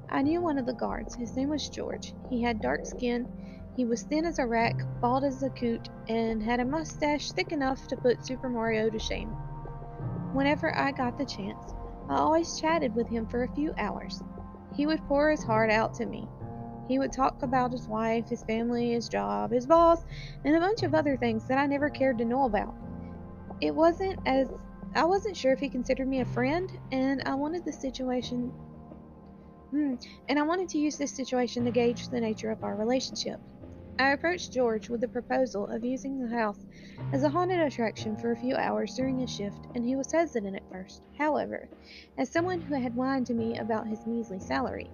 I 0.08 0.22
knew 0.22 0.40
one 0.40 0.56
of 0.56 0.64
the 0.64 0.72
guards. 0.72 1.14
His 1.16 1.36
name 1.36 1.50
was 1.50 1.68
George. 1.68 2.14
He 2.30 2.40
had 2.40 2.62
dark 2.62 2.86
skin, 2.86 3.28
he 3.76 3.84
was 3.84 4.02
thin 4.04 4.24
as 4.24 4.38
a 4.38 4.46
rack, 4.46 4.74
bald 5.02 5.22
as 5.22 5.42
a 5.42 5.50
coot, 5.50 5.86
and 6.08 6.42
had 6.42 6.60
a 6.60 6.64
mustache 6.64 7.30
thick 7.32 7.52
enough 7.52 7.86
to 7.88 7.96
put 7.96 8.24
Super 8.24 8.48
Mario 8.48 8.88
to 8.88 8.98
shame. 8.98 9.28
Whenever 10.32 10.74
I 10.74 10.92
got 10.92 11.18
the 11.18 11.26
chance, 11.26 11.74
I 12.08 12.16
always 12.16 12.58
chatted 12.58 12.94
with 12.94 13.06
him 13.08 13.26
for 13.26 13.42
a 13.42 13.48
few 13.48 13.74
hours. 13.76 14.20
He 14.78 14.86
would 14.86 15.06
pour 15.08 15.30
his 15.30 15.42
heart 15.42 15.70
out 15.70 15.92
to 15.94 16.06
me. 16.06 16.26
He 16.88 16.98
would 16.98 17.12
talk 17.12 17.42
about 17.42 17.72
his 17.72 17.86
wife, 17.86 18.30
his 18.30 18.42
family, 18.44 18.92
his 18.92 19.10
job, 19.10 19.50
his 19.50 19.66
boss, 19.66 20.02
and 20.44 20.56
a 20.56 20.60
bunch 20.60 20.82
of 20.84 20.94
other 20.94 21.18
things 21.18 21.46
that 21.48 21.58
I 21.58 21.66
never 21.66 21.90
cared 21.90 22.16
to 22.16 22.24
know 22.24 22.44
about 22.44 22.74
it 23.60 23.74
wasn't 23.74 24.18
as 24.26 24.48
I 24.94 25.04
wasn't 25.04 25.36
sure 25.36 25.52
if 25.52 25.58
he 25.58 25.68
considered 25.68 26.08
me 26.08 26.20
a 26.20 26.24
friend, 26.24 26.70
and 26.92 27.22
I 27.26 27.34
wanted 27.34 27.64
the 27.64 27.72
situation. 27.72 28.50
Hmm, 29.70 29.94
and 30.28 30.38
I 30.38 30.42
wanted 30.42 30.70
to 30.70 30.78
use 30.78 30.96
this 30.96 31.14
situation 31.14 31.64
to 31.64 31.70
gauge 31.70 32.08
the 32.08 32.20
nature 32.20 32.50
of 32.50 32.64
our 32.64 32.74
relationship. 32.74 33.40
I 34.00 34.12
approached 34.12 34.52
George 34.52 34.88
with 34.88 35.00
the 35.00 35.08
proposal 35.08 35.66
of 35.66 35.84
using 35.84 36.20
the 36.20 36.28
house 36.28 36.64
as 37.12 37.24
a 37.24 37.30
haunted 37.30 37.58
attraction 37.58 38.16
for 38.16 38.30
a 38.30 38.36
few 38.36 38.54
hours 38.54 38.94
during 38.94 39.18
his 39.18 39.28
shift, 39.30 39.66
and 39.74 39.84
he 39.84 39.96
was 39.96 40.12
hesitant 40.12 40.54
at 40.54 40.68
first. 40.70 41.02
However, 41.16 41.68
as 42.16 42.30
someone 42.30 42.60
who 42.60 42.80
had 42.80 42.94
whined 42.94 43.26
to 43.26 43.34
me 43.34 43.58
about 43.58 43.88
his 43.88 44.06
measly 44.06 44.38
salary, 44.38 44.92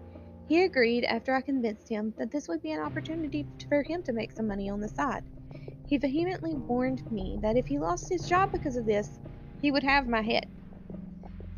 he 0.49 0.65
agreed 0.65 1.05
after 1.05 1.35
I 1.35 1.43
convinced 1.43 1.91
him 1.91 2.15
that 2.17 2.31
this 2.31 2.49
would 2.49 2.63
be 2.63 2.73
an 2.73 2.81
opportunity 2.81 3.47
for 3.69 3.83
him 3.83 4.03
to 4.05 4.13
make 4.15 4.33
some 4.33 4.47
money 4.47 4.71
on 4.71 4.81
the 4.81 4.89
side. 4.89 5.25
He 5.87 5.99
vehemently 5.99 6.55
warned 6.67 7.03
me 7.11 7.39
that 7.43 7.59
if 7.59 7.67
he 7.67 7.79
lost 7.79 8.09
his 8.09 8.27
job 8.27 8.53
because 8.53 8.77
of 8.77 8.87
this, 8.87 9.21
he 9.61 9.71
would 9.71 9.85
have 9.85 10.09
my 10.09 10.23
head. 10.23 10.47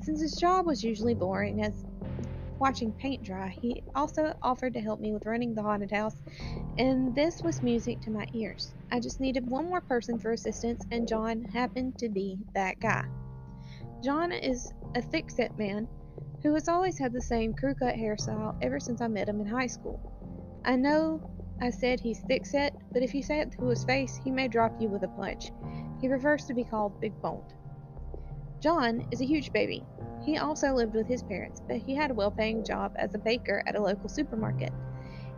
Since 0.00 0.20
his 0.20 0.36
job 0.36 0.66
was 0.66 0.82
usually 0.82 1.14
boring 1.14 1.62
as 1.62 1.85
watching 2.58 2.92
paint 2.92 3.22
dry, 3.22 3.48
he 3.48 3.82
also 3.94 4.32
offered 4.42 4.74
to 4.74 4.80
help 4.80 5.00
me 5.00 5.12
with 5.12 5.26
running 5.26 5.54
the 5.54 5.62
haunted 5.62 5.90
house, 5.90 6.16
and 6.78 7.14
this 7.14 7.42
was 7.42 7.62
music 7.62 8.00
to 8.02 8.10
my 8.10 8.26
ears. 8.32 8.74
I 8.90 9.00
just 9.00 9.20
needed 9.20 9.48
one 9.48 9.66
more 9.66 9.80
person 9.80 10.18
for 10.18 10.32
assistance, 10.32 10.84
and 10.90 11.08
John 11.08 11.44
happened 11.44 11.98
to 11.98 12.08
be 12.08 12.38
that 12.54 12.80
guy. 12.80 13.04
John 14.02 14.32
is 14.32 14.72
a 14.94 15.02
thick 15.02 15.30
set 15.30 15.56
man 15.58 15.88
who 16.42 16.54
has 16.54 16.68
always 16.68 16.98
had 16.98 17.12
the 17.12 17.20
same 17.20 17.54
crew 17.54 17.74
cut 17.74 17.94
hairstyle 17.94 18.56
ever 18.62 18.78
since 18.78 19.00
I 19.00 19.08
met 19.08 19.28
him 19.28 19.40
in 19.40 19.46
high 19.46 19.66
school. 19.66 20.00
I 20.64 20.76
know 20.76 21.20
I 21.60 21.70
said 21.70 22.00
he's 22.00 22.20
thick 22.20 22.46
set, 22.46 22.74
but 22.92 23.02
if 23.02 23.14
you 23.14 23.22
say 23.22 23.40
it 23.40 23.52
to 23.52 23.66
his 23.66 23.84
face, 23.84 24.20
he 24.22 24.30
may 24.30 24.48
drop 24.48 24.80
you 24.80 24.88
with 24.88 25.02
a 25.02 25.08
punch. 25.08 25.50
He 26.00 26.08
prefers 26.08 26.44
to 26.46 26.54
be 26.54 26.64
called 26.64 27.00
big 27.00 27.20
boned. 27.22 27.54
John 28.60 29.06
is 29.10 29.20
a 29.20 29.26
huge 29.26 29.52
baby. 29.52 29.84
He 30.24 30.38
also 30.38 30.72
lived 30.72 30.94
with 30.94 31.06
his 31.06 31.22
parents, 31.22 31.60
but 31.66 31.76
he 31.76 31.94
had 31.94 32.10
a 32.10 32.14
well 32.14 32.30
paying 32.30 32.64
job 32.64 32.92
as 32.96 33.14
a 33.14 33.18
baker 33.18 33.62
at 33.66 33.76
a 33.76 33.82
local 33.82 34.08
supermarket. 34.08 34.72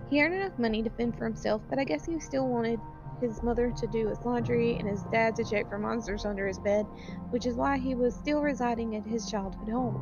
He 0.09 0.23
earned 0.23 0.35
enough 0.35 0.59
money 0.59 0.83
to 0.83 0.91
fend 0.91 1.19
for 1.19 1.25
himself, 1.25 1.63
but 1.69 1.79
I 1.79 1.85
guess 1.85 2.05
he 2.05 2.21
still 2.21 2.49
wanted 2.49 2.81
his 3.21 3.43
mother 3.43 3.73
to 3.73 3.87
do 3.89 4.09
his 4.09 4.25
laundry 4.25 4.77
and 4.79 4.89
his 4.89 5.03
dad 5.05 5.35
to 5.37 5.45
check 5.45 5.69
for 5.69 5.79
monsters 5.79 6.25
under 6.25 6.47
his 6.47 6.59
bed, 6.59 6.87
which 7.31 7.47
is 7.47 7.57
why 7.57 7.77
he 7.77 7.95
was 7.95 8.15
still 8.15 8.41
residing 8.41 8.97
at 8.97 9.05
his 9.05 9.29
childhood 9.31 9.69
home. 9.69 10.01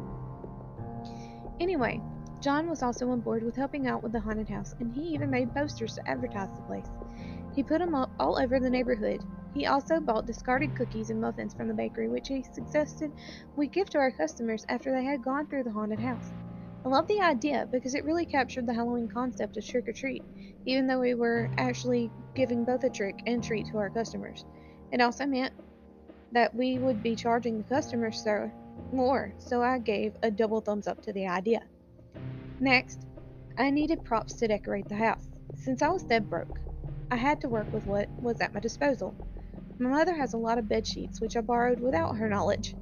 Anyway, 1.59 2.01
John 2.41 2.69
was 2.69 2.83
also 2.83 3.09
on 3.11 3.21
board 3.21 3.43
with 3.43 3.57
helping 3.57 3.87
out 3.87 4.03
with 4.03 4.13
the 4.13 4.21
haunted 4.21 4.49
house, 4.49 4.75
and 4.79 4.93
he 4.93 5.03
even 5.15 5.31
made 5.31 5.55
posters 5.55 5.95
to 5.95 6.09
advertise 6.09 6.51
the 6.55 6.63
place. 6.63 6.91
He 7.55 7.63
put 7.63 7.79
them 7.79 7.95
up 7.95 8.11
all 8.21 8.39
over 8.39 8.61
the 8.61 8.71
neighborhood. 8.71 9.25
He 9.57 9.65
also 9.65 10.01
bought 10.01 10.27
discarded 10.27 10.77
cookies 10.77 11.09
and 11.09 11.19
muffins 11.19 11.55
from 11.55 11.69
the 11.69 11.73
bakery, 11.73 12.11
which 12.11 12.29
he 12.29 12.43
suggested 12.43 13.11
we 13.57 13.69
give 13.69 13.89
to 13.89 13.99
our 13.99 14.11
customers 14.11 14.67
after 14.69 14.93
they 14.93 15.03
had 15.03 15.25
gone 15.25 15.47
through 15.47 15.63
the 15.63 15.73
haunted 15.73 15.99
house. 15.99 16.31
I 16.85 16.91
love 16.91 17.09
the 17.09 17.23
idea 17.23 17.67
because 17.73 17.95
it 17.95 18.05
really 18.05 18.27
captured 18.27 18.67
the 18.67 18.75
Halloween 18.75 19.09
concept 19.09 19.57
of 19.57 19.65
trick 19.65 19.89
or 19.89 19.95
treat, 19.95 20.23
even 20.67 20.87
though 20.87 21.01
we 21.01 21.15
were 21.15 21.49
actually 21.57 22.11
giving 22.35 22.67
both 22.67 22.85
a 22.85 22.91
trick 22.91 23.19
and 23.27 23.43
treat 23.43 23.67
to 23.69 23.79
our 23.79 23.89
customers. 23.89 24.45
It 24.93 25.01
also 25.01 25.25
meant 25.25 25.55
that 26.33 26.55
we 26.55 26.79
would 26.79 27.03
be 27.03 27.17
charging 27.17 27.57
the 27.57 27.65
customers 27.65 28.23
so 28.23 28.51
more, 28.93 29.33
so 29.39 29.63
I 29.63 29.79
gave 29.79 30.13
a 30.23 30.31
double 30.31 30.61
thumbs 30.61 30.87
up 30.87 31.01
to 31.05 31.15
the 31.15 31.29
idea. 31.29 31.63
Next, 32.61 33.07
I 33.57 33.71
needed 33.71 34.05
props 34.05 34.35
to 34.35 34.49
decorate 34.49 34.91
the 34.91 34.97
house. 34.97 35.27
Since 35.55 35.81
I 35.81 35.89
was 35.89 36.03
dead 36.03 36.29
broke, 36.29 36.61
I 37.11 37.17
had 37.17 37.41
to 37.41 37.49
work 37.49 37.73
with 37.73 37.87
what 37.87 38.11
was 38.21 38.43
at 38.43 38.53
my 38.53 38.61
disposal. 38.61 39.17
My 39.78 39.90
mother 39.90 40.14
has 40.16 40.33
a 40.33 40.38
lot 40.38 40.56
of 40.56 40.68
bed 40.68 40.87
sheets, 40.87 41.21
which 41.21 41.37
I 41.37 41.42
borrowed 41.42 41.80
without 41.80 42.16
her 42.16 42.30
knowledge. 42.30 42.75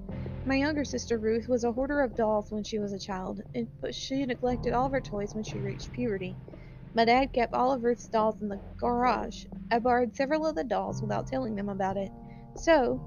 My 0.46 0.54
younger 0.54 0.84
sister 0.84 1.18
Ruth 1.18 1.48
was 1.48 1.64
a 1.64 1.72
hoarder 1.72 2.00
of 2.02 2.14
dolls 2.14 2.52
when 2.52 2.62
she 2.62 2.78
was 2.78 2.92
a 2.92 3.00
child, 3.00 3.40
but 3.80 3.94
she 3.96 4.24
neglected 4.24 4.72
all 4.72 4.86
of 4.86 4.92
her 4.92 5.00
toys 5.00 5.34
when 5.34 5.42
she 5.42 5.58
reached 5.58 5.90
puberty. 5.90 6.36
My 6.94 7.04
dad 7.04 7.32
kept 7.32 7.52
all 7.52 7.72
of 7.72 7.82
Ruth's 7.82 8.06
dolls 8.06 8.40
in 8.40 8.48
the 8.48 8.60
garage. 8.78 9.44
I 9.72 9.80
borrowed 9.80 10.14
several 10.14 10.46
of 10.46 10.54
the 10.54 10.62
dolls 10.62 11.02
without 11.02 11.26
telling 11.26 11.56
them 11.56 11.68
about 11.68 11.96
it. 11.96 12.12
So, 12.58 13.00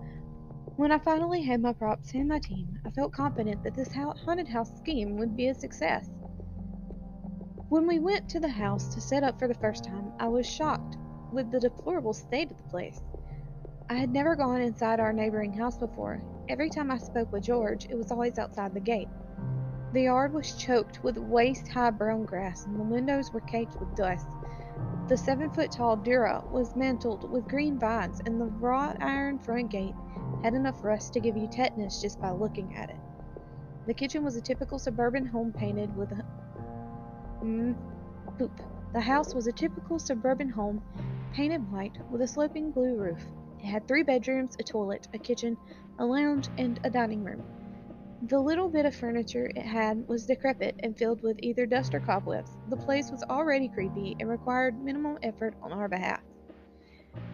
when 0.75 0.91
I 0.91 0.97
finally 0.99 1.43
had 1.43 1.61
my 1.61 1.71
props 1.71 2.13
and 2.13 2.27
my 2.27 2.39
team, 2.39 2.77
I 2.85 2.89
felt 2.89 3.13
confident 3.13 3.63
that 3.63 3.75
this 3.75 3.93
haunted 3.93 4.49
house 4.49 4.71
scheme 4.79 5.17
would 5.17 5.37
be 5.37 5.47
a 5.47 5.55
success. 5.55 6.09
When 7.69 7.87
we 7.87 7.99
went 7.99 8.27
to 8.31 8.41
the 8.41 8.49
house 8.49 8.93
to 8.95 8.99
set 8.99 9.23
up 9.23 9.39
for 9.39 9.47
the 9.47 9.53
first 9.53 9.85
time, 9.85 10.11
I 10.19 10.27
was 10.27 10.45
shocked 10.45 10.97
with 11.31 11.51
the 11.51 11.61
deplorable 11.61 12.13
state 12.13 12.51
of 12.51 12.57
the 12.57 12.69
place. 12.69 13.01
I 13.89 13.93
had 13.93 14.11
never 14.11 14.35
gone 14.35 14.59
inside 14.59 14.99
our 14.99 15.13
neighboring 15.13 15.53
house 15.53 15.77
before. 15.77 16.21
Every 16.49 16.69
time 16.69 16.91
I 16.91 16.97
spoke 16.97 17.31
with 17.31 17.43
George, 17.43 17.85
it 17.89 17.95
was 17.95 18.11
always 18.11 18.37
outside 18.37 18.73
the 18.73 18.81
gate. 18.81 19.07
The 19.93 20.01
yard 20.01 20.33
was 20.33 20.57
choked 20.57 21.01
with 21.05 21.17
waist 21.17 21.69
high 21.69 21.91
brown 21.91 22.25
grass, 22.25 22.65
and 22.65 22.77
the 22.77 22.83
windows 22.83 23.31
were 23.31 23.39
caked 23.39 23.79
with 23.79 23.95
dust. 23.95 24.27
The 25.07 25.15
seven 25.15 25.49
foot 25.51 25.71
tall 25.71 25.95
Dura 25.95 26.43
was 26.51 26.75
mantled 26.75 27.31
with 27.31 27.47
green 27.47 27.79
vines, 27.79 28.19
and 28.25 28.41
the 28.41 28.47
wrought 28.47 28.97
iron 28.99 29.39
front 29.39 29.71
gate 29.71 29.95
had 30.43 30.53
enough 30.53 30.83
rust 30.83 31.13
to 31.13 31.21
give 31.21 31.37
you 31.37 31.47
tetanus 31.47 32.01
just 32.01 32.19
by 32.19 32.31
looking 32.31 32.75
at 32.75 32.89
it. 32.89 32.99
The 33.85 33.93
kitchen 33.93 34.21
was 34.21 34.35
a 34.35 34.41
typical 34.41 34.79
suburban 34.79 35.25
home 35.25 35.53
painted 35.53 35.95
with 35.95 36.11
a. 36.11 36.25
Mm, 37.41 37.77
poop. 38.37 38.51
The 38.91 38.99
house 38.99 39.33
was 39.33 39.47
a 39.47 39.53
typical 39.53 39.97
suburban 39.97 40.49
home 40.49 40.81
painted 41.31 41.71
white 41.71 41.97
with 42.11 42.21
a 42.21 42.27
sloping 42.27 42.71
blue 42.71 42.97
roof. 42.97 43.23
It 43.59 43.65
had 43.65 43.87
three 43.87 44.03
bedrooms, 44.03 44.55
a 44.59 44.63
toilet, 44.63 45.07
a 45.13 45.17
kitchen, 45.17 45.57
a 45.99 46.05
lounge, 46.05 46.47
and 46.57 46.79
a 46.83 46.89
dining 46.89 47.23
room. 47.23 47.43
The 48.21 48.39
little 48.39 48.69
bit 48.69 48.85
of 48.85 48.95
furniture 48.95 49.51
it 49.55 49.65
had 49.65 50.07
was 50.07 50.25
decrepit 50.25 50.79
and 50.81 50.97
filled 50.97 51.21
with 51.21 51.39
either 51.43 51.65
dust 51.65 51.93
or 51.93 51.99
cobwebs. 51.99 52.51
The 52.69 52.77
place 52.77 53.11
was 53.11 53.23
already 53.23 53.67
creepy 53.67 54.15
and 54.19 54.29
required 54.29 54.83
minimal 54.83 55.17
effort 55.21 55.53
on 55.61 55.71
our 55.71 55.87
behalf. 55.87 56.21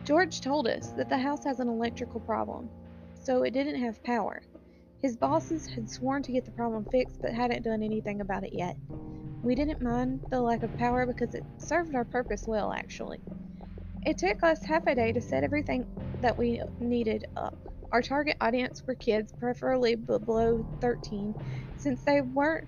George 0.04 0.42
told 0.42 0.68
us 0.68 0.92
that 0.94 1.08
the 1.08 1.18
house 1.18 1.44
has 1.46 1.60
an 1.60 1.70
electrical 1.70 2.20
problem, 2.20 2.70
so 3.22 3.44
it 3.44 3.52
didn't 3.52 3.82
have 3.82 4.04
power. 4.04 4.42
His 5.02 5.16
bosses 5.16 5.68
had 5.68 5.90
sworn 5.90 6.24
to 6.24 6.32
get 6.32 6.46
the 6.46 6.52
problem 6.52 6.86
fixed 6.86 7.22
but 7.22 7.34
hadn't 7.34 7.64
done 7.64 7.84
anything 7.84 8.22
about 8.22 8.44
it 8.44 8.54
yet. 8.54 8.76
We 9.44 9.56
didn't 9.56 9.82
mind 9.82 10.22
the 10.30 10.42
lack 10.42 10.64
of 10.64 10.78
power 10.78 11.06
because 11.06 11.36
it 11.36 11.44
served 11.58 11.96
our 11.96 12.06
purpose 12.06 12.46
well, 12.48 12.72
actually. 12.72 13.20
It 14.06 14.18
took 14.18 14.44
us 14.44 14.64
half 14.64 14.88
a 14.88 14.96
day 14.96 15.12
to 15.12 15.22
set 15.22 15.44
everything 15.44 15.86
that 16.24 16.38
we 16.38 16.62
needed 16.80 17.26
up. 17.38 17.56
Our 17.92 18.02
target 18.02 18.38
audience 18.42 18.82
were 18.88 18.96
kids, 18.96 19.32
preferably 19.40 19.96
below 19.96 20.66
13, 20.82 21.36
since 21.78 22.04
they 22.04 22.22
weren't 22.22 22.68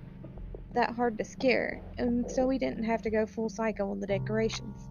that 0.74 0.92
hard 0.92 1.18
to 1.18 1.26
scare, 1.26 1.82
and 1.98 2.30
so 2.30 2.46
we 2.46 2.60
didn't 2.60 2.84
have 2.84 3.02
to 3.02 3.10
go 3.10 3.26
full 3.26 3.50
psycho 3.50 3.90
on 3.90 4.00
the 4.00 4.08
decorations. 4.08 4.88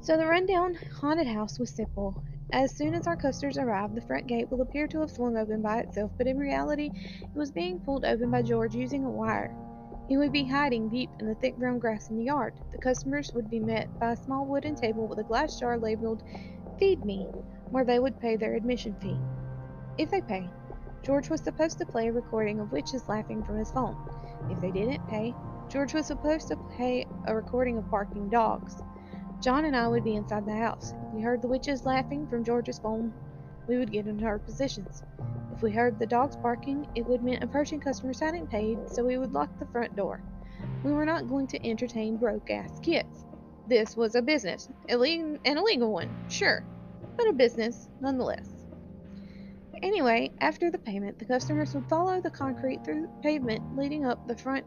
So 0.00 0.16
the 0.16 0.26
rundown 0.26 0.76
haunted 1.00 1.26
house 1.26 1.58
was 1.58 1.70
simple. 1.70 2.14
As 2.52 2.76
soon 2.76 2.94
as 2.94 3.06
our 3.06 3.16
customers 3.16 3.56
arrived, 3.56 3.94
the 3.94 4.02
front 4.02 4.26
gate 4.26 4.50
will 4.50 4.60
appear 4.60 4.86
to 4.88 5.00
have 5.00 5.10
swung 5.10 5.36
open 5.36 5.62
by 5.62 5.78
itself, 5.78 6.10
but 6.18 6.26
in 6.26 6.38
reality, 6.38 6.90
it 6.94 7.34
was 7.34 7.50
being 7.50 7.80
pulled 7.80 8.04
open 8.04 8.30
by 8.30 8.42
George 8.42 8.74
using 8.74 9.04
a 9.04 9.10
wire. 9.10 9.56
He 10.08 10.18
would 10.18 10.32
be 10.32 10.44
hiding 10.44 10.90
deep 10.90 11.08
in 11.20 11.26
the 11.26 11.34
thick 11.36 11.56
brown 11.56 11.78
grass 11.78 12.10
in 12.10 12.18
the 12.18 12.24
yard. 12.24 12.54
The 12.70 12.78
customers 12.78 13.32
would 13.34 13.48
be 13.48 13.60
met 13.60 13.98
by 13.98 14.12
a 14.12 14.16
small 14.16 14.44
wooden 14.44 14.74
table 14.74 15.08
with 15.08 15.18
a 15.20 15.24
glass 15.24 15.58
jar 15.58 15.78
labeled 15.78 16.22
Feed 16.78 17.04
Me, 17.04 17.28
where 17.70 17.84
they 17.84 17.98
would 17.98 18.20
pay 18.20 18.36
their 18.36 18.54
admission 18.54 18.94
fee. 19.00 19.18
If 19.98 20.10
they 20.10 20.20
paid, 20.20 20.50
George 21.02 21.30
was 21.30 21.40
supposed 21.40 21.78
to 21.78 21.86
play 21.86 22.08
a 22.08 22.12
recording 22.12 22.60
of 22.60 22.72
witches 22.72 23.08
laughing 23.08 23.42
from 23.42 23.58
his 23.58 23.70
phone. 23.72 23.96
If 24.50 24.60
they 24.60 24.70
didn't 24.70 25.08
pay, 25.08 25.34
George 25.68 25.94
was 25.94 26.06
supposed 26.06 26.48
to 26.48 26.56
play 26.56 27.06
a 27.26 27.34
recording 27.34 27.78
of 27.78 27.90
barking 27.90 28.28
dogs. 28.28 28.82
John 29.40 29.64
and 29.64 29.74
I 29.74 29.88
would 29.88 30.04
be 30.04 30.14
inside 30.14 30.46
the 30.46 30.54
house. 30.54 30.92
If 31.08 31.14
we 31.14 31.22
heard 31.22 31.42
the 31.42 31.48
witches 31.48 31.84
laughing 31.84 32.26
from 32.28 32.44
George's 32.44 32.78
phone, 32.78 33.12
we 33.66 33.78
would 33.78 33.90
get 33.90 34.06
into 34.06 34.24
our 34.24 34.38
positions. 34.38 35.02
If 35.52 35.62
we 35.62 35.72
heard 35.72 35.98
the 35.98 36.06
dogs 36.06 36.36
barking, 36.36 36.86
it 36.94 37.06
would 37.06 37.22
mean 37.22 37.42
approaching 37.42 37.80
customers 37.80 38.20
hadn't 38.20 38.50
paid, 38.50 38.78
so 38.88 39.04
we 39.04 39.18
would 39.18 39.32
lock 39.32 39.58
the 39.58 39.66
front 39.66 39.96
door. 39.96 40.22
We 40.84 40.92
were 40.92 41.04
not 41.04 41.28
going 41.28 41.46
to 41.48 41.66
entertain 41.66 42.16
broke 42.16 42.50
ass 42.50 42.78
kids. 42.80 43.24
This 43.68 43.96
was 43.96 44.14
a 44.14 44.22
business, 44.22 44.68
an 44.88 45.38
illegal 45.44 45.92
one, 45.92 46.26
sure, 46.28 46.64
but 47.16 47.28
a 47.28 47.32
business 47.32 47.88
nonetheless. 48.00 48.48
Anyway, 49.82 50.30
after 50.40 50.70
the 50.70 50.78
payment, 50.78 51.18
the 51.18 51.24
customers 51.24 51.74
would 51.74 51.88
follow 51.88 52.20
the 52.20 52.30
concrete 52.30 52.84
through 52.84 53.02
the 53.02 53.08
pavement 53.22 53.76
leading 53.76 54.04
up 54.04 54.26
the 54.28 54.36
front 54.36 54.64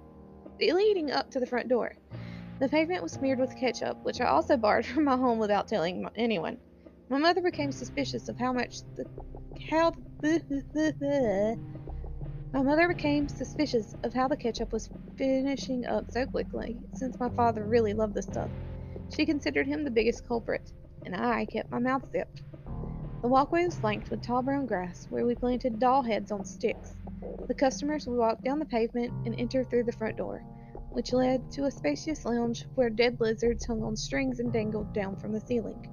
leading 0.59 1.11
up 1.11 1.29
to 1.31 1.39
the 1.39 1.45
front 1.45 1.67
door. 1.67 1.95
The 2.59 2.69
pavement 2.69 3.03
was 3.03 3.11
smeared 3.11 3.39
with 3.39 3.55
ketchup, 3.57 3.97
which 4.03 4.21
I 4.21 4.27
also 4.27 4.55
borrowed 4.55 4.85
from 4.93 5.03
my 5.03 5.17
home 5.17 5.39
without 5.39 5.67
telling 5.67 6.07
anyone. 6.15 6.57
My 7.09 7.17
mother 7.17 7.41
became 7.41 7.71
suspicious 7.71 8.29
of 8.29 8.37
how 8.37 8.53
much 8.53 8.81
the 8.95 9.05
how 9.69 9.93
the, 10.21 11.57
my 12.53 12.61
mother 12.61 12.87
became 12.87 13.27
suspicious 13.27 13.95
of 14.03 14.13
how 14.13 14.27
the 14.27 14.37
ketchup 14.37 14.71
was 14.71 14.89
finishing 15.17 15.85
up 15.85 16.11
so 16.11 16.25
quickly, 16.25 16.77
since 16.93 17.19
my 17.19 17.29
father 17.29 17.63
really 17.63 17.93
loved 17.93 18.13
the 18.13 18.21
stuff. 18.21 18.49
She 19.09 19.25
considered 19.25 19.67
him 19.67 19.83
the 19.83 19.91
biggest 19.91 20.27
culprit 20.27 20.71
and 21.05 21.15
I 21.15 21.45
kept 21.45 21.71
my 21.71 21.79
mouth 21.79 22.03
zipped. 22.11 22.41
The 23.21 23.27
walkway 23.27 23.65
was 23.65 23.75
flanked 23.75 24.09
with 24.09 24.21
tall 24.21 24.41
brown 24.41 24.65
grass, 24.65 25.05
where 25.09 25.25
we 25.25 25.35
planted 25.35 25.79
doll 25.79 26.01
heads 26.01 26.31
on 26.31 26.43
sticks. 26.43 26.95
The 27.47 27.53
customers 27.53 28.07
would 28.07 28.17
walk 28.17 28.43
down 28.43 28.59
the 28.59 28.65
pavement 28.65 29.13
and 29.25 29.35
enter 29.39 29.63
through 29.63 29.83
the 29.83 29.91
front 29.91 30.17
door, 30.17 30.41
which 30.93 31.13
led 31.13 31.51
to 31.51 31.65
a 31.65 31.71
spacious 31.71 32.25
lounge 32.25 32.65
where 32.75 32.89
dead 32.89 33.19
lizards 33.19 33.65
hung 33.65 33.83
on 33.83 33.95
strings 33.95 34.39
and 34.39 34.51
dangled 34.51 34.93
down 34.93 35.15
from 35.15 35.31
the 35.31 35.41
ceiling. 35.41 35.87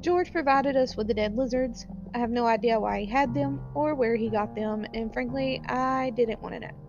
George 0.00 0.30
provided 0.32 0.76
us 0.76 0.96
with 0.96 1.08
the 1.08 1.14
dead 1.14 1.34
lizards. 1.36 1.86
I 2.14 2.18
have 2.18 2.30
no 2.30 2.46
idea 2.46 2.78
why 2.78 3.00
he 3.00 3.06
had 3.06 3.34
them 3.34 3.60
or 3.74 3.94
where 3.94 4.16
he 4.16 4.28
got 4.28 4.54
them, 4.54 4.86
and 4.92 5.12
frankly, 5.12 5.62
I 5.66 6.10
didn't 6.10 6.42
want 6.42 6.54
to 6.54 6.60
know. 6.60 6.83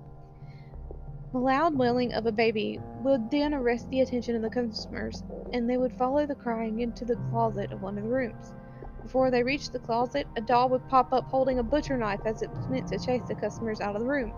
The 1.35 1.41
loud 1.41 1.77
wailing 1.77 2.13
of 2.13 2.25
a 2.25 2.31
baby 2.31 2.79
would 3.03 3.29
then 3.29 3.53
arrest 3.53 3.89
the 3.89 3.99
attention 3.99 4.37
of 4.37 4.41
the 4.41 4.49
customers, 4.49 5.21
and 5.51 5.69
they 5.69 5.75
would 5.75 5.91
follow 5.91 6.25
the 6.25 6.33
crying 6.33 6.79
into 6.79 7.03
the 7.03 7.17
closet 7.29 7.73
of 7.73 7.81
one 7.81 7.97
of 7.97 8.05
the 8.05 8.09
rooms. 8.09 8.53
Before 9.03 9.29
they 9.29 9.43
reached 9.43 9.73
the 9.73 9.79
closet, 9.79 10.27
a 10.37 10.41
doll 10.41 10.69
would 10.69 10.87
pop 10.87 11.11
up 11.11 11.25
holding 11.25 11.59
a 11.59 11.63
butcher 11.63 11.97
knife 11.97 12.21
as 12.25 12.41
it 12.41 12.51
was 12.51 12.69
meant 12.69 12.87
to 12.87 12.97
chase 12.97 13.23
the 13.27 13.35
customers 13.35 13.81
out 13.81 13.97
of 13.97 14.03
the 14.03 14.07
room. 14.07 14.31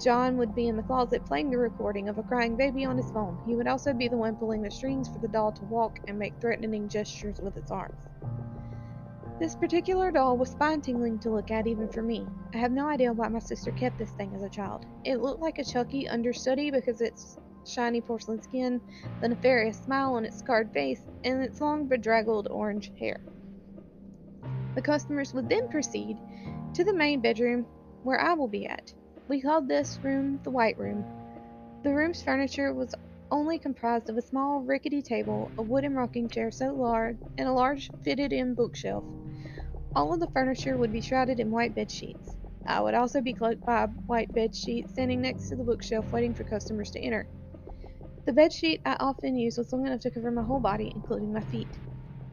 John 0.00 0.36
would 0.36 0.52
be 0.52 0.66
in 0.66 0.76
the 0.76 0.82
closet 0.82 1.24
playing 1.24 1.52
the 1.52 1.58
recording 1.58 2.08
of 2.08 2.18
a 2.18 2.24
crying 2.24 2.56
baby 2.56 2.84
on 2.84 2.96
his 2.96 3.12
phone. 3.12 3.38
He 3.46 3.54
would 3.54 3.68
also 3.68 3.92
be 3.92 4.08
the 4.08 4.16
one 4.16 4.34
pulling 4.34 4.62
the 4.62 4.70
strings 4.72 5.08
for 5.08 5.20
the 5.20 5.28
doll 5.28 5.52
to 5.52 5.64
walk 5.66 6.00
and 6.08 6.18
make 6.18 6.34
threatening 6.40 6.88
gestures 6.88 7.38
with 7.40 7.56
its 7.56 7.70
arms. 7.70 7.94
This 9.38 9.54
particular 9.54 10.10
doll 10.10 10.38
was 10.38 10.50
spine 10.50 10.80
tingling 10.80 11.18
to 11.20 11.30
look 11.30 11.50
at 11.50 11.66
even 11.66 11.88
for 11.88 12.00
me. 12.00 12.26
I 12.54 12.56
have 12.56 12.72
no 12.72 12.88
idea 12.88 13.12
why 13.12 13.28
my 13.28 13.38
sister 13.38 13.70
kept 13.70 13.98
this 13.98 14.12
thing 14.12 14.34
as 14.34 14.42
a 14.42 14.48
child. 14.48 14.86
It 15.04 15.20
looked 15.20 15.42
like 15.42 15.58
a 15.58 15.64
Chucky 15.64 16.08
understudy 16.08 16.70
because 16.70 17.02
its 17.02 17.36
shiny 17.66 18.00
porcelain 18.00 18.40
skin, 18.40 18.80
the 19.20 19.28
nefarious 19.28 19.76
smile 19.76 20.14
on 20.14 20.24
its 20.24 20.38
scarred 20.38 20.72
face, 20.72 21.02
and 21.22 21.42
its 21.42 21.60
long 21.60 21.86
bedraggled 21.86 22.48
orange 22.50 22.90
hair. 22.98 23.20
The 24.74 24.80
customers 24.80 25.34
would 25.34 25.50
then 25.50 25.68
proceed 25.68 26.16
to 26.72 26.84
the 26.84 26.94
main 26.94 27.20
bedroom 27.20 27.66
where 28.04 28.20
I 28.20 28.32
will 28.32 28.48
be 28.48 28.66
at. 28.66 28.94
We 29.28 29.42
called 29.42 29.68
this 29.68 29.98
room 30.02 30.40
the 30.44 30.50
White 30.50 30.78
Room. 30.78 31.04
The 31.82 31.92
room's 31.92 32.22
furniture 32.22 32.72
was 32.72 32.94
only 33.30 33.58
comprised 33.58 34.08
of 34.08 34.16
a 34.16 34.22
small 34.22 34.62
rickety 34.62 35.02
table, 35.02 35.52
a 35.58 35.62
wooden 35.62 35.94
rocking 35.94 36.28
chair 36.28 36.50
so 36.50 36.74
large, 36.74 37.18
and 37.38 37.48
a 37.48 37.52
large 37.52 37.92
fitted 38.02 38.32
in 38.32 38.54
bookshelf. 38.54 39.04
All 39.94 40.14
of 40.14 40.20
the 40.20 40.28
furniture 40.28 40.78
would 40.78 40.92
be 40.92 41.00
shrouded 41.00 41.40
in 41.40 41.50
white 41.50 41.74
bed 41.74 41.90
sheets. 41.90 42.36
I 42.66 42.80
would 42.80 42.94
also 42.94 43.20
be 43.20 43.34
cloaked 43.34 43.64
by 43.64 43.84
a 43.84 43.88
white 44.06 44.32
bed 44.34 44.54
sheet 44.54 44.88
standing 44.90 45.20
next 45.22 45.48
to 45.48 45.56
the 45.56 45.64
bookshelf 45.64 46.12
waiting 46.12 46.34
for 46.34 46.44
customers 46.44 46.90
to 46.92 47.00
enter. 47.00 47.28
The 48.26 48.34
bed 48.34 48.52
sheet 48.52 48.82
I 48.84 48.96
often 49.00 49.36
used 49.36 49.58
was 49.58 49.72
long 49.72 49.86
enough 49.86 50.00
to 50.02 50.10
cover 50.10 50.30
my 50.30 50.42
whole 50.44 50.60
body, 50.60 50.92
including 50.94 51.32
my 51.32 51.42
feet. 51.42 51.80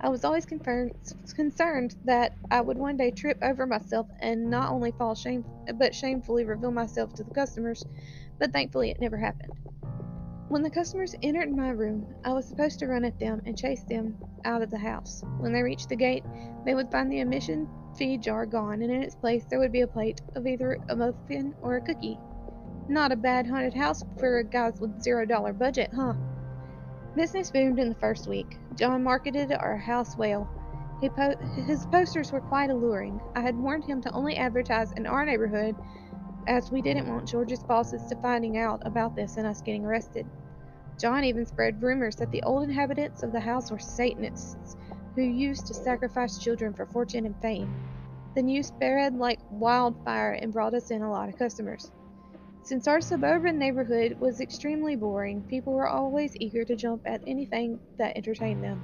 I 0.02 0.10
was 0.10 0.24
always 0.26 0.46
concerned 0.46 1.96
that 2.04 2.34
I 2.52 2.62
would 2.62 2.78
one 2.78 2.98
day 2.98 3.12
trip 3.12 3.38
over 3.42 3.66
myself 3.66 4.08
and 4.20 4.50
not 4.50 4.72
only 4.72 4.92
fall 4.92 5.16
shame 5.16 5.46
but 5.76 5.96
shamefully 5.96 6.46
reveal 6.46 6.72
myself 6.72 7.14
to 7.16 7.24
the 7.24 7.32
customers, 7.32 7.88
but 8.40 8.54
thankfully 8.54 8.92
it 8.92 9.02
never 9.02 9.18
happened. 9.18 9.60
When 10.54 10.62
the 10.62 10.70
customers 10.70 11.16
entered 11.24 11.52
my 11.52 11.70
room, 11.70 12.06
I 12.24 12.32
was 12.32 12.46
supposed 12.46 12.78
to 12.78 12.86
run 12.86 13.06
at 13.06 13.18
them 13.18 13.42
and 13.48 13.58
chase 13.58 13.82
them 13.86 14.16
out 14.46 14.62
of 14.62 14.70
the 14.70 14.78
house. 14.78 15.24
When 15.40 15.52
they 15.52 15.64
reached 15.64 15.90
the 15.90 15.96
gate, 15.96 16.24
they 16.64 16.76
would 16.76 16.92
find 16.92 17.12
the 17.12 17.22
admission 17.22 17.68
fee 17.98 18.20
jar 18.20 18.46
gone, 18.46 18.84
and 18.84 18.92
in 18.92 19.02
its 19.02 19.16
place 19.16 19.46
there 19.46 19.58
would 19.58 19.72
be 19.72 19.82
a 19.82 19.88
plate 19.88 20.22
of 20.36 20.46
either 20.46 20.78
a 20.90 20.96
muffin 20.96 21.56
or 21.64 21.78
a 21.78 21.82
cookie. 21.82 22.20
Not 22.88 23.12
a 23.12 23.16
bad 23.16 23.48
haunted 23.48 23.74
house 23.74 24.04
for 24.20 24.44
guys 24.44 24.80
with 24.80 25.02
zero 25.02 25.26
dollar 25.26 25.54
budget, 25.54 25.90
huh? 25.92 26.14
Business 27.16 27.50
boomed 27.50 27.80
in 27.80 27.90
the 27.90 27.96
first 27.96 28.28
week. 28.28 28.60
John 28.76 29.04
marketed 29.04 29.52
our 29.54 29.76
house 29.76 30.16
well. 30.16 30.48
Po- 31.02 31.36
his 31.66 31.88
posters 31.88 32.32
were 32.32 32.42
quite 32.42 32.70
alluring. 32.70 33.20
I 33.36 33.42
had 33.42 33.58
warned 33.58 33.86
him 33.86 34.02
to 34.04 34.12
only 34.12 34.38
advertise 34.38 34.92
in 34.92 35.08
our 35.08 35.26
neighborhood 35.26 35.76
as 36.46 36.72
we 36.72 36.84
didn't 36.84 37.08
want 37.08 37.28
George's 37.28 37.64
bosses 37.64 38.04
to 38.04 38.16
finding 38.18 38.60
out 38.60 38.84
about 38.86 39.16
this 39.16 39.38
and 39.38 39.48
us 39.48 39.60
getting 39.60 39.84
arrested. 39.84 40.28
John 41.00 41.24
even 41.24 41.46
spread 41.46 41.82
rumors 41.82 42.16
that 42.18 42.32
the 42.32 42.44
old 42.44 42.64
inhabitants 42.64 43.24
of 43.24 43.32
the 43.32 43.40
house 43.40 43.72
were 43.72 43.80
Satanists 43.80 44.76
who 45.16 45.22
used 45.22 45.68
to 45.68 45.74
sacrifice 45.74 46.40
children 46.40 46.74
for 46.74 46.86
fortune 46.86 47.26
and 47.26 47.36
fame. 47.38 47.74
The 48.36 48.42
news 48.42 48.68
spread 48.68 49.16
like 49.16 49.40
wildfire 49.52 50.32
and 50.34 50.54
brought 50.54 50.74
us 50.74 50.92
in 50.92 51.02
a 51.02 51.12
lot 51.12 51.30
of 51.30 51.38
customers. 51.38 51.92
Since 52.64 52.88
our 52.88 53.02
suburban 53.02 53.60
neighborhood 53.60 54.20
was 54.20 54.40
extremely 54.40 54.96
boring, 54.96 55.44
people 55.50 55.74
were 55.74 55.88
always 55.88 56.36
eager 56.38 56.64
to 56.64 56.76
jump 56.76 57.02
at 57.06 57.22
anything 57.28 57.80
that 57.98 58.16
entertained 58.16 58.64
them. 58.64 58.84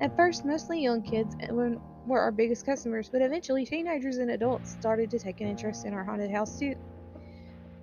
At 0.00 0.16
first, 0.16 0.44
mostly 0.44 0.82
young 0.82 1.02
kids 1.02 1.36
were 1.50 2.20
our 2.20 2.32
biggest 2.32 2.64
customers, 2.64 3.10
but 3.12 3.20
eventually 3.20 3.66
teenagers 3.66 4.16
and 4.16 4.30
adults 4.30 4.72
started 4.72 5.10
to 5.10 5.18
take 5.18 5.40
an 5.40 5.48
interest 5.48 5.84
in 5.84 5.92
our 5.92 6.04
haunted 6.04 6.30
house 6.30 6.58
too. 6.58 6.74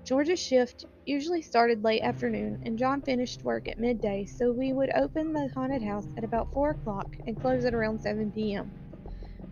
George's 0.05 0.39
shift 0.39 0.85
usually 1.07 1.41
started 1.41 1.83
late 1.83 2.03
afternoon, 2.03 2.61
and 2.63 2.77
John 2.77 3.01
finished 3.01 3.43
work 3.43 3.67
at 3.67 3.79
midday, 3.79 4.23
so 4.25 4.51
we 4.51 4.71
would 4.71 4.91
open 4.93 5.33
the 5.33 5.49
haunted 5.55 5.81
house 5.81 6.05
at 6.15 6.23
about 6.23 6.53
4 6.53 6.69
o'clock 6.69 7.07
and 7.25 7.41
close 7.41 7.65
at 7.65 7.73
around 7.73 7.99
7 7.99 8.31
p.m. 8.31 8.71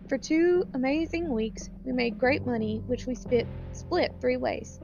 For 0.08 0.16
two 0.16 0.64
amazing 0.72 1.32
weeks, 1.32 1.68
we 1.84 1.90
made 1.90 2.20
great 2.20 2.46
money, 2.46 2.80
which 2.86 3.04
we 3.04 3.16
split, 3.16 3.48
split 3.72 4.14
three 4.20 4.36
ways. 4.36 4.78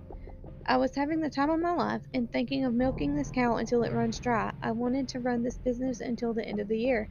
I 0.67 0.77
was 0.77 0.97
having 0.97 1.21
the 1.21 1.31
time 1.31 1.51
of 1.51 1.61
my 1.61 1.73
life 1.73 2.03
and 2.15 2.29
thinking 2.33 2.65
of 2.65 2.75
milking 2.75 3.15
this 3.15 3.31
cow 3.31 3.55
until 3.55 3.85
it 3.85 3.93
runs 3.93 4.19
dry. 4.19 4.53
I 4.61 4.73
wanted 4.73 5.07
to 5.11 5.21
run 5.21 5.45
this 5.45 5.59
business 5.59 6.01
until 6.01 6.35
the 6.35 6.45
end 6.45 6.59
of 6.59 6.67
the 6.67 6.79
year. 6.79 7.09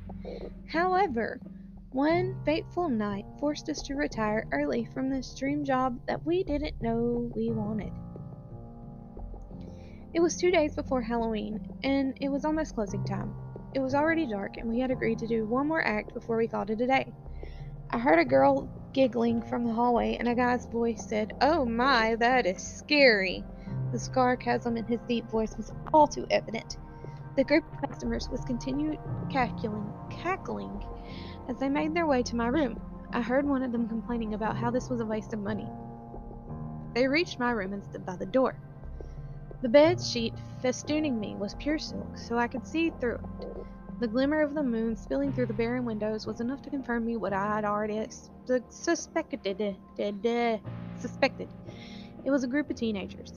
However, 0.67 1.39
one 1.93 2.35
fateful 2.43 2.89
night 2.89 3.25
forced 3.39 3.69
us 3.69 3.81
to 3.83 3.95
retire 3.95 4.47
early 4.51 4.83
from 4.83 5.09
this 5.09 5.33
dream 5.33 5.63
job 5.63 5.97
that 6.07 6.25
we 6.25 6.43
didn't 6.43 6.81
know 6.81 7.31
we 7.33 7.51
wanted. 7.51 7.93
It 10.11 10.21
was 10.21 10.35
two 10.35 10.49
days 10.49 10.73
before 10.73 11.01
Halloween, 11.01 11.59
and 11.83 12.17
it 12.19 12.29
was 12.29 12.43
almost 12.43 12.73
closing 12.73 13.03
time. 13.03 13.31
It 13.75 13.79
was 13.79 13.93
already 13.93 14.25
dark, 14.25 14.57
and 14.57 14.67
we 14.67 14.79
had 14.79 14.89
agreed 14.89 15.19
to 15.19 15.27
do 15.27 15.45
one 15.45 15.67
more 15.67 15.85
act 15.85 16.15
before 16.15 16.35
we 16.35 16.47
called 16.47 16.71
it 16.71 16.81
a 16.81 16.87
day. 16.87 17.13
I 17.91 17.99
heard 17.99 18.17
a 18.17 18.25
girl 18.25 18.67
giggling 18.91 19.43
from 19.43 19.65
the 19.65 19.73
hallway, 19.73 20.15
and 20.15 20.27
a 20.27 20.33
guy's 20.33 20.65
voice 20.65 21.07
said, 21.07 21.33
Oh 21.41 21.63
my, 21.63 22.15
that 22.15 22.47
is 22.47 22.57
scary. 22.57 23.43
The 23.91 23.99
sarcasm 23.99 24.77
in 24.77 24.85
his 24.85 24.99
deep 25.07 25.25
voice 25.29 25.55
was 25.55 25.71
all 25.93 26.07
too 26.07 26.25
evident. 26.31 26.77
The 27.35 27.43
group 27.43 27.71
of 27.71 27.89
customers 27.89 28.29
was 28.31 28.43
continued 28.45 28.97
cackling, 29.31 29.93
cackling 30.09 30.83
as 31.47 31.59
they 31.59 31.69
made 31.69 31.93
their 31.93 32.07
way 32.07 32.23
to 32.23 32.35
my 32.35 32.47
room. 32.47 32.79
I 33.13 33.21
heard 33.21 33.47
one 33.47 33.61
of 33.61 33.71
them 33.71 33.87
complaining 33.87 34.33
about 34.33 34.57
how 34.57 34.71
this 34.71 34.89
was 34.89 35.01
a 35.01 35.05
waste 35.05 35.33
of 35.33 35.39
money. 35.39 35.69
They 36.95 37.07
reached 37.07 37.39
my 37.39 37.51
room 37.51 37.73
and 37.73 37.83
stood 37.83 38.05
by 38.05 38.15
the 38.15 38.25
door. 38.25 38.55
The 39.61 39.69
bed 39.69 40.01
sheet 40.01 40.33
festooning 40.63 41.19
me 41.19 41.35
was 41.35 41.53
pure 41.55 41.77
silk, 41.77 42.17
so 42.17 42.37
I 42.37 42.47
could 42.47 42.65
see 42.65 42.91
through 42.91 43.15
it. 43.41 43.65
The 43.99 44.07
glimmer 44.07 44.41
of 44.41 44.53
the 44.53 44.63
moon 44.63 44.95
spilling 44.95 45.33
through 45.33 45.47
the 45.47 45.53
barren 45.53 45.83
windows 45.83 46.25
was 46.25 46.39
enough 46.39 46.61
to 46.61 46.69
confirm 46.69 47.05
me 47.05 47.17
what 47.17 47.33
I 47.33 47.55
had 47.55 47.65
already 47.65 48.07
suspected. 48.69 49.77
Suspected. 50.97 51.49
It 52.23 52.31
was 52.31 52.45
a 52.45 52.47
group 52.47 52.69
of 52.69 52.77
teenagers. 52.77 53.33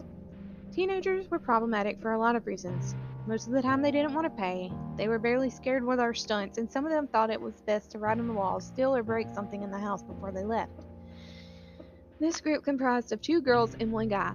Teenagers 0.72 1.28
were 1.28 1.40
problematic 1.40 2.00
for 2.00 2.12
a 2.12 2.18
lot 2.18 2.36
of 2.36 2.46
reasons. 2.46 2.94
Most 3.26 3.48
of 3.48 3.52
the 3.52 3.62
time 3.62 3.82
they 3.82 3.90
didn't 3.90 4.14
want 4.14 4.24
to 4.24 4.40
pay, 4.40 4.70
they 4.96 5.08
were 5.08 5.18
barely 5.18 5.50
scared 5.50 5.84
with 5.84 5.98
our 5.98 6.14
stunts, 6.14 6.58
and 6.58 6.70
some 6.70 6.84
of 6.84 6.92
them 6.92 7.08
thought 7.08 7.30
it 7.30 7.40
was 7.40 7.60
best 7.62 7.90
to 7.90 7.98
write 7.98 8.20
on 8.20 8.28
the 8.28 8.32
walls, 8.32 8.66
steal 8.66 8.94
or 8.94 9.02
break 9.02 9.26
something 9.34 9.62
in 9.62 9.72
the 9.72 9.78
house 9.78 10.04
before 10.04 10.30
they 10.30 10.44
left. 10.44 10.86
This 12.20 12.40
group 12.40 12.62
comprised 12.64 13.12
of 13.12 13.20
two 13.20 13.40
girls 13.40 13.74
and 13.80 13.90
one 13.90 14.06
guy. 14.08 14.34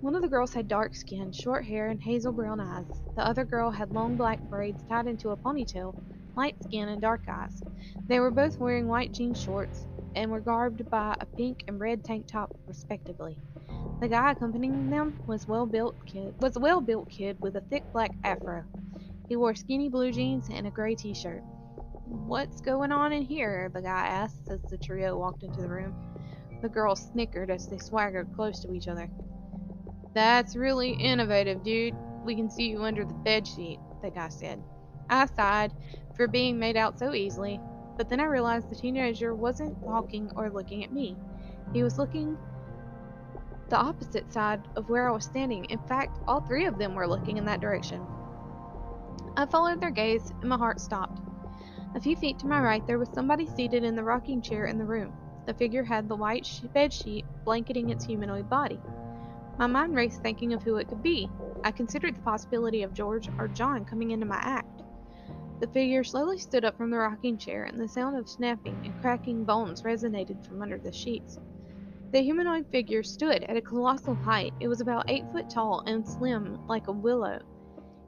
One 0.00 0.14
of 0.14 0.22
the 0.22 0.28
girls 0.28 0.54
had 0.54 0.66
dark 0.66 0.94
skin, 0.94 1.30
short 1.30 1.66
hair, 1.66 1.90
and 1.90 2.00
hazel 2.00 2.32
brown 2.32 2.58
eyes. 2.58 2.86
The 3.16 3.26
other 3.26 3.44
girl 3.44 3.70
had 3.70 3.92
long 3.92 4.16
black 4.16 4.40
braids 4.48 4.82
tied 4.88 5.06
into 5.06 5.28
a 5.28 5.36
ponytail, 5.36 5.94
light 6.34 6.56
skin, 6.62 6.88
and 6.88 7.02
dark 7.02 7.20
eyes. 7.28 7.62
They 8.08 8.18
were 8.18 8.30
both 8.30 8.58
wearing 8.58 8.88
white 8.88 9.12
jean 9.12 9.34
shorts 9.34 9.86
and 10.14 10.30
were 10.30 10.40
garbed 10.40 10.88
by 10.88 11.16
a 11.20 11.26
pink 11.26 11.64
and 11.68 11.78
red 11.78 12.02
tank 12.02 12.26
top, 12.26 12.50
respectively. 12.66 13.36
The 14.00 14.08
guy 14.08 14.30
accompanying 14.30 14.88
them 14.88 15.18
was 15.26 15.46
well-built 15.46 16.06
kid 16.06 16.34
was 16.40 16.56
a 16.56 16.60
well-built 16.60 17.10
kid 17.10 17.36
with 17.42 17.56
a 17.56 17.60
thick 17.60 17.84
black 17.92 18.12
afro. 18.24 18.64
He 19.28 19.36
wore 19.36 19.54
skinny 19.54 19.90
blue 19.90 20.12
jeans 20.12 20.48
and 20.50 20.66
a 20.66 20.70
gray 20.70 20.94
t-shirt. 20.94 21.42
What's 22.06 22.62
going 22.62 22.90
on 22.90 23.12
in 23.12 23.22
here? 23.22 23.70
the 23.74 23.82
guy 23.82 24.06
asked 24.06 24.48
as 24.48 24.62
the 24.70 24.78
trio 24.78 25.18
walked 25.18 25.42
into 25.42 25.60
the 25.60 25.68
room. 25.68 25.94
The 26.62 26.70
girls 26.70 27.10
snickered 27.12 27.50
as 27.50 27.68
they 27.68 27.76
swaggered 27.76 28.32
close 28.34 28.60
to 28.60 28.72
each 28.72 28.88
other. 28.88 29.10
That's 30.14 30.56
really 30.56 30.90
innovative, 30.90 31.62
dude. 31.62 31.94
We 32.24 32.34
can 32.34 32.50
see 32.50 32.68
you 32.68 32.82
under 32.82 33.04
the 33.04 33.14
bed 33.14 33.46
sheet, 33.46 33.78
the 34.02 34.10
guy 34.10 34.28
said. 34.28 34.62
I 35.08 35.26
sighed 35.26 35.72
for 36.16 36.26
being 36.26 36.58
made 36.58 36.76
out 36.76 36.98
so 36.98 37.14
easily, 37.14 37.60
but 37.96 38.08
then 38.08 38.20
I 38.20 38.24
realized 38.24 38.70
the 38.70 38.76
teenager 38.76 39.34
wasn't 39.34 39.82
talking 39.84 40.30
or 40.36 40.50
looking 40.50 40.84
at 40.84 40.92
me. 40.92 41.16
He 41.72 41.82
was 41.82 41.98
looking 41.98 42.36
the 43.68 43.76
opposite 43.76 44.32
side 44.32 44.66
of 44.74 44.88
where 44.88 45.08
I 45.08 45.12
was 45.12 45.24
standing. 45.24 45.64
In 45.66 45.78
fact, 45.78 46.18
all 46.26 46.40
three 46.40 46.66
of 46.66 46.76
them 46.76 46.94
were 46.94 47.06
looking 47.06 47.36
in 47.36 47.44
that 47.44 47.60
direction. 47.60 48.04
I 49.36 49.46
followed 49.46 49.80
their 49.80 49.90
gaze, 49.90 50.32
and 50.40 50.48
my 50.48 50.56
heart 50.56 50.80
stopped. 50.80 51.20
A 51.94 52.00
few 52.00 52.16
feet 52.16 52.38
to 52.40 52.46
my 52.46 52.60
right, 52.60 52.84
there 52.86 52.98
was 52.98 53.08
somebody 53.10 53.46
seated 53.46 53.84
in 53.84 53.94
the 53.94 54.02
rocking 54.02 54.42
chair 54.42 54.66
in 54.66 54.76
the 54.76 54.84
room. 54.84 55.12
The 55.46 55.54
figure 55.54 55.84
had 55.84 56.08
the 56.08 56.16
white 56.16 56.48
bed 56.74 56.92
sheet 56.92 57.24
blanketing 57.44 57.90
its 57.90 58.04
humanoid 58.04 58.50
body. 58.50 58.80
My 59.60 59.66
mind 59.66 59.94
raced 59.94 60.22
thinking 60.22 60.54
of 60.54 60.62
who 60.62 60.76
it 60.76 60.88
could 60.88 61.02
be. 61.02 61.28
I 61.62 61.70
considered 61.70 62.16
the 62.16 62.22
possibility 62.22 62.82
of 62.82 62.94
George 62.94 63.28
or 63.38 63.46
John 63.46 63.84
coming 63.84 64.10
into 64.10 64.24
my 64.24 64.38
act. 64.40 64.82
The 65.60 65.66
figure 65.66 66.02
slowly 66.02 66.38
stood 66.38 66.64
up 66.64 66.78
from 66.78 66.88
the 66.88 66.96
rocking 66.96 67.36
chair, 67.36 67.64
and 67.64 67.78
the 67.78 67.86
sound 67.86 68.16
of 68.16 68.26
snapping 68.26 68.80
and 68.86 68.98
cracking 69.02 69.44
bones 69.44 69.82
resonated 69.82 70.46
from 70.46 70.62
under 70.62 70.78
the 70.78 70.90
sheets. 70.90 71.38
The 72.10 72.22
humanoid 72.22 72.68
figure 72.68 73.02
stood 73.02 73.44
at 73.44 73.58
a 73.58 73.60
colossal 73.60 74.14
height. 74.14 74.54
It 74.60 74.68
was 74.68 74.80
about 74.80 75.10
eight 75.10 75.26
foot 75.30 75.50
tall 75.50 75.82
and 75.84 76.08
slim 76.08 76.66
like 76.66 76.88
a 76.88 76.92
willow. 76.92 77.40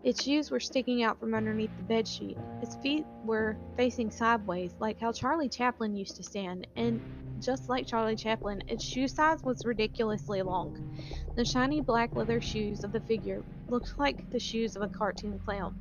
Its 0.03 0.23
shoes 0.25 0.51
were 0.51 0.59
sticking 0.59 1.03
out 1.03 1.21
from 1.21 1.35
underneath 1.35 1.77
the 1.77 1.83
bedsheet. 1.83 2.39
Its 2.63 2.77
feet 2.77 3.05
were 3.27 3.59
facing 3.77 4.11
sideways, 4.11 4.75
like 4.81 4.99
how 4.99 5.13
Charlie 5.13 5.51
Chaplin 5.51 5.95
used 5.97 6.17
to 6.17 6.23
stand, 6.23 6.67
and 6.77 6.99
just 7.43 7.69
like 7.69 7.87
Charlie 7.87 8.17
Chaplin, 8.17 8.63
its 8.69 8.85
shoe 8.85 9.09
size 9.09 9.43
was 9.43 9.67
ridiculously 9.67 10.43
long. 10.43 10.97
The 11.35 11.45
shiny 11.45 11.81
black 11.81 12.15
leather 12.15 12.41
shoes 12.41 12.85
of 12.85 12.93
the 12.93 13.01
figure 13.01 13.43
looked 13.69 13.99
like 13.99 14.31
the 14.31 14.39
shoes 14.39 14.77
of 14.77 14.83
a 14.83 14.89
cartoon 14.89 15.41
clown. 15.45 15.75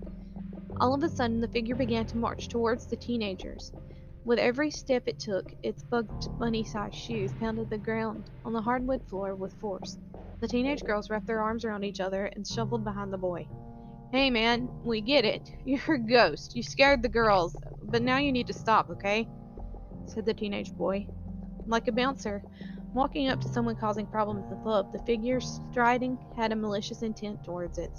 All 0.80 0.93
of 0.93 1.04
a 1.04 1.10
sudden, 1.10 1.39
the 1.39 1.47
figure 1.47 1.76
began 1.76 2.06
to 2.08 2.17
march 2.17 2.47
towards 2.47 2.88
the 2.88 2.95
teenagers. 2.95 3.71
With 4.26 4.39
every 4.39 4.71
step 4.71 5.08
it 5.08 5.19
took, 5.19 5.54
its 5.63 5.84
Bugs 5.84 6.28
Bunny-sized 6.28 6.95
shoes 6.95 7.34
pounded 7.34 7.69
the 7.69 7.78
ground 7.78 8.30
on 8.43 8.54
the 8.54 8.62
hardwood 8.62 9.04
floor 9.04 9.36
with 9.36 9.54
force. 9.60 9.97
The 10.39 10.47
teenage 10.47 10.84
girls 10.84 11.10
wrapped 11.10 11.28
their 11.28 11.41
arms 11.41 11.65
around 11.65 11.84
each 11.84 12.00
other 12.00 12.26
and 12.26 12.47
shuffled 12.47 12.84
behind 12.84 13.13
the 13.13 13.17
boy. 13.17 13.47
Hey 14.12 14.30
man, 14.30 14.69
we 14.84 15.02
get 15.02 15.26
it. 15.26 15.52
You're 15.65 15.95
a 15.95 16.00
ghost. 16.00 16.56
You 16.56 16.63
scared 16.63 17.02
the 17.02 17.10
girls, 17.10 17.56
but 17.84 18.02
now 18.02 18.17
you 18.17 18.32
need 18.32 18.47
to 18.47 18.54
stop, 18.54 18.89
okay? 18.89 19.28
said 20.08 20.26
the 20.26 20.34
teenage 20.34 20.74
boy. 20.74 21.08
Like 21.72 21.88
a 21.88 21.94
bouncer, 21.94 22.44
walking 22.94 23.30
up 23.30 23.40
to 23.40 23.48
someone 23.48 23.78
causing 23.78 24.06
problems 24.06 24.44
at 24.44 24.50
the 24.50 24.58
club, 24.58 24.92
the 24.92 25.00
figure 25.00 25.40
striding 25.40 26.20
had 26.36 26.52
a 26.52 26.56
malicious 26.58 27.02
intent 27.02 27.46
towards 27.46 27.78
it. 27.78 27.92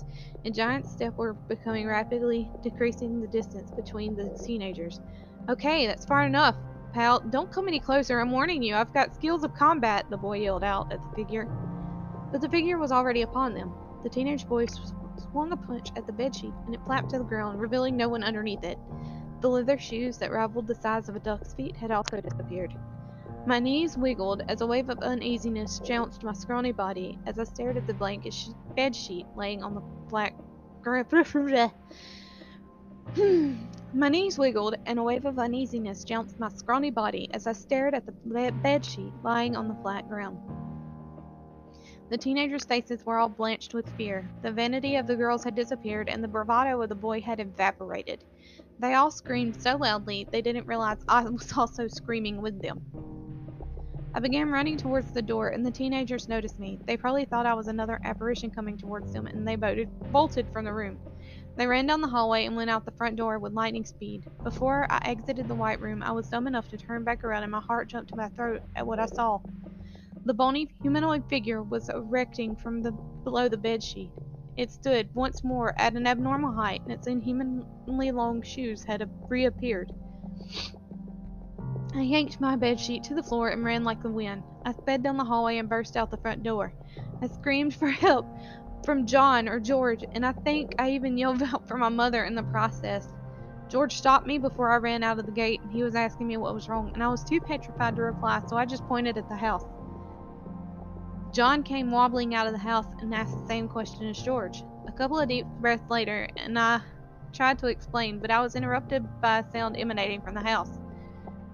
In 0.44 0.52
giant 0.52 0.86
steps 0.86 1.16
were 1.16 1.32
becoming 1.32 1.86
rapidly 1.86 2.50
decreasing 2.62 3.22
the 3.22 3.28
distance 3.28 3.70
between 3.70 4.14
the 4.14 4.28
teenagers. 4.44 5.00
Okay, 5.48 5.86
that's 5.86 6.04
far 6.04 6.26
enough, 6.26 6.54
pal. 6.92 7.20
Don't 7.20 7.50
come 7.50 7.66
any 7.66 7.80
closer. 7.80 8.20
I'm 8.20 8.30
warning 8.30 8.62
you. 8.62 8.74
I've 8.74 8.92
got 8.92 9.14
skills 9.14 9.42
of 9.42 9.54
combat, 9.54 10.04
the 10.10 10.18
boy 10.18 10.42
yelled 10.42 10.64
out 10.64 10.92
at 10.92 11.00
the 11.00 11.16
figure. 11.16 11.48
But 12.30 12.42
the 12.42 12.50
figure 12.50 12.76
was 12.76 12.92
already 12.92 13.22
upon 13.22 13.54
them. 13.54 13.72
The 14.02 14.10
teenage 14.10 14.46
boy 14.46 14.66
swung 14.66 15.50
a 15.50 15.56
punch 15.56 15.92
at 15.96 16.06
the 16.06 16.12
bedsheet, 16.12 16.52
and 16.66 16.74
it 16.74 16.84
flapped 16.84 17.08
to 17.12 17.18
the 17.18 17.24
ground, 17.24 17.58
revealing 17.58 17.96
no 17.96 18.10
one 18.10 18.22
underneath 18.22 18.64
it. 18.64 18.76
The 19.40 19.48
leather 19.48 19.78
shoes 19.78 20.18
that 20.18 20.30
rivaled 20.30 20.66
the 20.66 20.74
size 20.74 21.08
of 21.08 21.16
a 21.16 21.20
duck's 21.20 21.54
feet 21.54 21.74
had 21.74 21.90
also 21.90 22.20
disappeared. 22.20 22.74
My 23.44 23.58
knees 23.58 23.98
wiggled 23.98 24.42
as 24.48 24.60
a 24.60 24.66
wave 24.66 24.88
of 24.88 25.00
uneasiness 25.00 25.80
jounced 25.80 26.22
my 26.22 26.32
scrawny 26.32 26.70
body 26.70 27.18
as 27.26 27.40
I 27.40 27.44
stared 27.44 27.76
at 27.76 27.88
the 27.88 27.94
blanket 27.94 28.32
sh- 28.32 28.50
bed 28.76 28.94
sheet 28.94 29.26
laying 29.34 29.64
on 29.64 29.74
the 29.74 29.80
black 29.80 30.36
My 33.94 34.08
knees 34.08 34.38
wiggled 34.38 34.76
and 34.86 34.98
a 35.00 35.02
wave 35.02 35.24
of 35.24 35.40
uneasiness 35.40 36.04
jounced 36.04 36.38
my 36.38 36.50
scrawny 36.50 36.90
body 36.90 37.28
as 37.32 37.48
I 37.48 37.52
stared 37.52 37.94
at 37.94 38.06
the 38.06 38.12
bed 38.62 38.84
sheet 38.84 39.12
lying 39.24 39.56
on 39.56 39.66
the 39.66 39.74
flat 39.82 40.08
ground. 40.08 40.38
The 42.10 42.18
teenagers' 42.18 42.64
faces 42.64 43.04
were 43.04 43.18
all 43.18 43.28
blanched 43.28 43.74
with 43.74 43.88
fear. 43.96 44.30
The 44.42 44.52
vanity 44.52 44.96
of 44.96 45.06
the 45.08 45.16
girls 45.16 45.42
had 45.42 45.56
disappeared, 45.56 46.08
and 46.08 46.22
the 46.22 46.28
bravado 46.28 46.80
of 46.80 46.88
the 46.88 46.94
boy 46.94 47.20
had 47.20 47.40
evaporated. 47.40 48.22
They 48.78 48.94
all 48.94 49.10
screamed 49.10 49.60
so 49.60 49.76
loudly 49.76 50.28
they 50.30 50.42
didn't 50.42 50.66
realize 50.68 50.98
I 51.08 51.24
was 51.28 51.52
also 51.56 51.88
screaming 51.88 52.40
with 52.40 52.62
them. 52.62 52.82
I 54.14 54.20
began 54.20 54.50
running 54.50 54.76
towards 54.76 55.10
the 55.12 55.22
door, 55.22 55.48
and 55.48 55.64
the 55.64 55.70
teenagers 55.70 56.28
noticed 56.28 56.58
me. 56.58 56.80
They 56.86 56.96
probably 56.98 57.24
thought 57.24 57.46
I 57.46 57.54
was 57.54 57.68
another 57.68 57.98
apparition 58.04 58.50
coming 58.50 58.76
towards 58.76 59.10
them, 59.12 59.26
and 59.26 59.48
they 59.48 59.56
bolted, 59.56 59.90
bolted 60.12 60.48
from 60.50 60.66
the 60.66 60.74
room. 60.74 61.00
They 61.56 61.66
ran 61.66 61.86
down 61.86 62.02
the 62.02 62.08
hallway 62.08 62.44
and 62.44 62.56
went 62.56 62.70
out 62.70 62.84
the 62.84 62.92
front 62.92 63.16
door 63.16 63.38
with 63.38 63.54
lightning 63.54 63.84
speed. 63.86 64.24
Before 64.44 64.86
I 64.90 65.00
exited 65.04 65.48
the 65.48 65.54
white 65.54 65.80
room, 65.80 66.02
I 66.02 66.12
was 66.12 66.28
dumb 66.28 66.46
enough 66.46 66.68
to 66.68 66.78
turn 66.78 67.04
back 67.04 67.24
around, 67.24 67.44
and 67.44 67.52
my 67.52 67.60
heart 67.60 67.88
jumped 67.88 68.10
to 68.10 68.16
my 68.16 68.28
throat 68.30 68.62
at 68.76 68.86
what 68.86 68.98
I 68.98 69.06
saw. 69.06 69.40
The 70.26 70.34
bony 70.34 70.68
humanoid 70.82 71.24
figure 71.28 71.62
was 71.62 71.88
erecting 71.88 72.56
from 72.56 72.82
the 72.82 72.92
below 73.24 73.48
the 73.48 73.56
bed 73.56 73.82
sheet. 73.82 74.12
It 74.56 74.70
stood 74.70 75.08
once 75.14 75.42
more 75.42 75.74
at 75.80 75.94
an 75.94 76.06
abnormal 76.06 76.52
height, 76.52 76.82
and 76.86 76.94
its 76.94 77.06
inhumanly 77.06 78.12
long 78.12 78.42
shoes 78.42 78.84
had 78.84 79.08
reappeared. 79.30 79.90
I 81.94 82.00
yanked 82.00 82.40
my 82.40 82.56
bed 82.56 82.80
sheet 82.80 83.04
to 83.04 83.14
the 83.14 83.22
floor 83.22 83.50
and 83.50 83.64
ran 83.64 83.84
like 83.84 84.02
the 84.02 84.10
wind. 84.10 84.42
I 84.64 84.72
sped 84.72 85.02
down 85.02 85.18
the 85.18 85.24
hallway 85.24 85.58
and 85.58 85.68
burst 85.68 85.94
out 85.94 86.10
the 86.10 86.16
front 86.16 86.42
door. 86.42 86.72
I 87.20 87.26
screamed 87.28 87.74
for 87.74 87.88
help 87.90 88.26
from 88.84 89.06
John 89.06 89.46
or 89.46 89.60
George, 89.60 90.02
and 90.12 90.24
I 90.24 90.32
think 90.32 90.74
I 90.78 90.90
even 90.90 91.18
yelled 91.18 91.42
out 91.54 91.68
for 91.68 91.76
my 91.76 91.90
mother 91.90 92.24
in 92.24 92.34
the 92.34 92.42
process. 92.44 93.06
George 93.68 93.96
stopped 93.96 94.26
me 94.26 94.38
before 94.38 94.70
I 94.70 94.76
ran 94.76 95.02
out 95.02 95.18
of 95.18 95.26
the 95.26 95.32
gate, 95.32 95.60
and 95.62 95.70
he 95.70 95.82
was 95.82 95.94
asking 95.94 96.26
me 96.26 96.38
what 96.38 96.54
was 96.54 96.68
wrong, 96.68 96.90
and 96.94 97.02
I 97.02 97.08
was 97.08 97.24
too 97.24 97.40
petrified 97.40 97.96
to 97.96 98.02
reply, 98.02 98.40
so 98.48 98.56
I 98.56 98.64
just 98.64 98.86
pointed 98.86 99.18
at 99.18 99.28
the 99.28 99.36
house. 99.36 99.64
John 101.32 101.62
came 101.62 101.90
wobbling 101.90 102.34
out 102.34 102.46
of 102.46 102.52
the 102.52 102.58
house 102.58 102.86
and 103.00 103.14
asked 103.14 103.38
the 103.38 103.46
same 103.46 103.68
question 103.68 104.08
as 104.08 104.22
George. 104.22 104.64
A 104.88 104.92
couple 104.92 105.18
of 105.18 105.28
deep 105.28 105.46
breaths 105.60 105.88
later, 105.90 106.28
and 106.36 106.58
I 106.58 106.80
tried 107.34 107.58
to 107.60 107.68
explain, 107.68 108.18
but 108.18 108.30
I 108.30 108.40
was 108.40 108.56
interrupted 108.56 109.06
by 109.20 109.38
a 109.38 109.50
sound 109.52 109.76
emanating 109.78 110.20
from 110.20 110.34
the 110.34 110.42
house. 110.42 110.81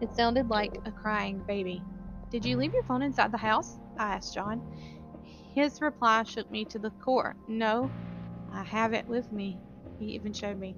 It 0.01 0.15
sounded 0.15 0.49
like 0.49 0.81
a 0.85 0.93
crying 0.93 1.43
baby. 1.47 1.83
Did 2.31 2.45
you 2.45 2.53
mm-hmm. 2.53 2.61
leave 2.61 2.75
your 2.75 2.85
phone 2.85 3.03
inside 3.03 3.33
the 3.33 3.39
house? 3.39 3.79
I 3.99 4.15
asked 4.15 4.35
John. 4.35 4.63
His 5.55 5.81
reply 5.81 6.23
shook 6.23 6.51
me 6.51 6.65
to 6.67 6.79
the 6.79 6.91
core. 6.91 7.35
No, 7.49 7.91
I 8.53 8.63
have 8.63 8.93
it 8.93 9.09
with 9.09 9.33
me. 9.33 9.59
He 9.99 10.07
even 10.07 10.33
showed 10.33 10.59
me. 10.59 10.77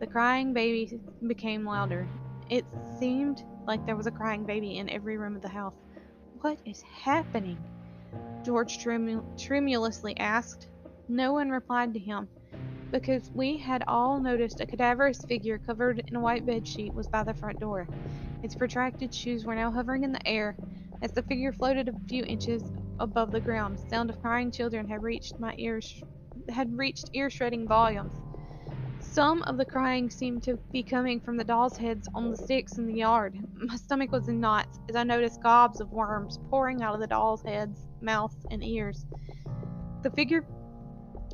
The 0.00 0.06
crying 0.06 0.52
baby 0.52 0.98
became 1.26 1.64
louder. 1.64 2.08
It 2.48 2.64
seemed 2.98 3.44
like 3.66 3.86
there 3.86 3.94
was 3.94 4.06
a 4.06 4.10
crying 4.10 4.44
baby 4.44 4.78
in 4.78 4.88
every 4.88 5.16
room 5.16 5.36
of 5.36 5.42
the 5.42 5.48
house. 5.48 5.76
What 6.40 6.58
is 6.64 6.82
happening? 6.82 7.58
George 8.42 8.82
tremu- 8.82 9.22
tremulously 9.38 10.16
asked. 10.16 10.68
No 11.08 11.32
one 11.32 11.50
replied 11.50 11.92
to 11.94 12.00
him, 12.00 12.28
because 12.90 13.30
we 13.34 13.58
had 13.58 13.84
all 13.86 14.18
noticed 14.18 14.60
a 14.60 14.66
cadaverous 14.66 15.24
figure 15.24 15.58
covered 15.58 16.02
in 16.08 16.16
a 16.16 16.20
white 16.20 16.46
bed 16.46 16.66
sheet 16.66 16.94
was 16.94 17.06
by 17.06 17.22
the 17.22 17.34
front 17.34 17.60
door. 17.60 17.86
Its 18.42 18.54
protracted 18.54 19.12
shoes 19.14 19.44
were 19.44 19.54
now 19.54 19.70
hovering 19.70 20.04
in 20.04 20.12
the 20.12 20.26
air. 20.26 20.56
As 21.02 21.12
the 21.12 21.22
figure 21.22 21.52
floated 21.52 21.88
a 21.88 22.08
few 22.08 22.24
inches 22.24 22.62
above 22.98 23.32
the 23.32 23.40
ground, 23.40 23.78
sound 23.78 24.10
of 24.10 24.20
crying 24.20 24.50
children 24.50 24.88
had 24.88 25.02
reached 25.02 25.38
my 25.40 25.54
ears 25.58 26.02
had 26.48 26.76
reached 26.76 27.10
ear-shredding 27.12 27.68
volumes. 27.68 28.12
Some 29.00 29.42
of 29.42 29.56
the 29.56 29.64
crying 29.64 30.10
seemed 30.10 30.42
to 30.44 30.58
be 30.72 30.82
coming 30.82 31.20
from 31.20 31.36
the 31.36 31.44
dolls' 31.44 31.76
heads 31.76 32.08
on 32.14 32.30
the 32.30 32.36
sticks 32.36 32.78
in 32.78 32.86
the 32.86 32.94
yard. 32.94 33.36
My 33.54 33.76
stomach 33.76 34.12
was 34.12 34.28
in 34.28 34.40
knots 34.40 34.78
as 34.88 34.96
I 34.96 35.02
noticed 35.04 35.42
gobs 35.42 35.80
of 35.80 35.92
worms 35.92 36.38
pouring 36.48 36.82
out 36.82 36.94
of 36.94 37.00
the 37.00 37.06
dolls' 37.06 37.42
heads, 37.42 37.86
mouths, 38.00 38.46
and 38.50 38.64
ears. 38.64 39.04
The 40.02 40.10
figure 40.10 40.44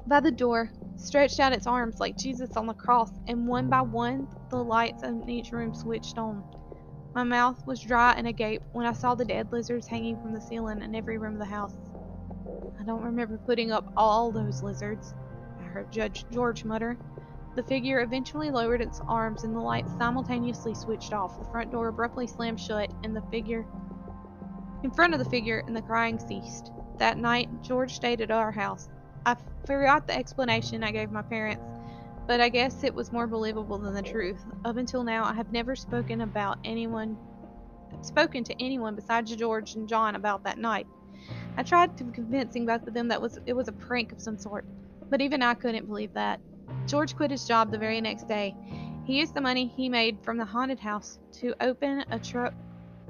by 0.07 0.21
the 0.21 0.31
door 0.31 0.71
stretched 0.97 1.39
out 1.41 1.53
its 1.53 1.67
arms 1.67 2.01
like 2.01 2.17
Jesus 2.17 2.57
on 2.57 2.67
the 2.67 2.75
cross, 2.75 3.11
and 3.29 3.47
one 3.47 3.69
by 3.69 3.83
one 3.83 4.27
the 4.49 4.57
lights 4.57 5.03
in 5.03 5.29
each 5.29 5.53
room 5.53 5.75
switched 5.75 6.19
on. 6.19 6.43
My 7.17 7.23
mouth 7.23 7.67
was 7.67 7.81
dry 7.81 8.13
and 8.13 8.27
agape 8.27 8.61
when 8.73 8.85
I 8.85 8.93
saw 8.93 9.15
the 9.15 9.25
dead 9.25 9.51
lizards 9.51 9.87
hanging 9.87 10.21
from 10.21 10.35
the 10.35 10.41
ceiling 10.43 10.83
in 10.83 10.95
every 10.95 11.17
room 11.17 11.33
of 11.33 11.39
the 11.39 11.47
house. 11.47 11.73
I 12.79 12.85
don't 12.85 13.01
remember 13.01 13.39
putting 13.39 13.73
up 13.73 13.91
all 13.97 14.31
those 14.31 14.63
lizards, 14.63 15.15
I 15.59 15.63
heard 15.63 15.91
Judge 15.91 16.27
George 16.31 16.67
mutter. 16.67 16.99
The 17.55 17.63
figure 17.63 18.03
eventually 18.03 18.51
lowered 18.51 18.83
its 18.83 19.01
arms 19.09 19.45
and 19.45 19.57
the 19.57 19.61
lights 19.61 19.93
simultaneously 19.97 20.75
switched 20.75 21.15
off. 21.15 21.39
The 21.39 21.49
front 21.49 21.71
door 21.71 21.89
abruptly 21.89 22.27
slammed 22.27 22.61
shut 22.61 22.93
and 23.03 23.17
the 23.17 23.23
figure 23.31 23.65
in 24.83 24.91
front 24.91 25.15
of 25.15 25.19
the 25.19 25.31
figure 25.31 25.65
and 25.67 25.75
the 25.75 25.81
crying 25.81 26.19
ceased. 26.19 26.71
That 26.99 27.17
night, 27.17 27.49
George 27.63 27.95
stayed 27.95 28.21
at 28.21 28.31
our 28.31 28.53
house. 28.53 28.91
I 29.25 29.37
forgot 29.65 30.07
the 30.07 30.15
explanation 30.15 30.85
I 30.85 30.93
gave 30.93 31.11
my 31.11 31.23
parents 31.23 31.76
but 32.27 32.41
I 32.41 32.49
guess 32.49 32.83
it 32.83 32.95
was 32.95 33.13
more 33.13 33.27
believable 33.27 33.79
than 33.79 33.95
the 33.95 34.03
truth. 34.03 34.45
Up 34.65 34.77
until 34.77 35.05
now, 35.05 35.25
I 35.25 35.33
have 35.35 35.53
never 35.53 35.77
spoken 35.77 36.23
about 36.23 36.59
anyone, 36.65 37.17
spoken 38.03 38.43
to 38.45 38.63
anyone 38.63 38.95
besides 38.95 39.35
George 39.35 39.75
and 39.75 39.89
John 39.89 40.17
about 40.17 40.45
that 40.45 40.59
night. 40.59 40.87
I 41.57 41.63
tried 41.63 41.97
to 41.99 42.05
convincing 42.05 42.67
both 42.67 42.87
of 42.87 42.95
them 42.95 43.09
that 43.09 43.23
was 43.23 43.39
it 43.47 43.53
was 43.55 43.69
a 43.69 43.73
prank 43.73 44.13
of 44.13 44.21
some 44.21 44.39
sort, 44.39 44.65
but 45.09 45.21
even 45.21 45.43
I 45.43 45.55
couldn't 45.55 45.87
believe 45.87 46.13
that. 46.15 46.41
George 46.87 47.17
quit 47.17 47.31
his 47.31 47.47
job 47.47 47.71
the 47.71 47.79
very 47.79 48.01
next 48.01 48.29
day. 48.29 48.55
He 49.05 49.19
used 49.19 49.35
the 49.35 49.41
money 49.41 49.67
he 49.67 49.89
made 49.89 50.19
from 50.23 50.37
the 50.37 50.45
haunted 50.45 50.81
house 50.81 51.19
to 51.41 51.55
open 51.61 52.05
a 52.11 52.19
truck 52.19 52.53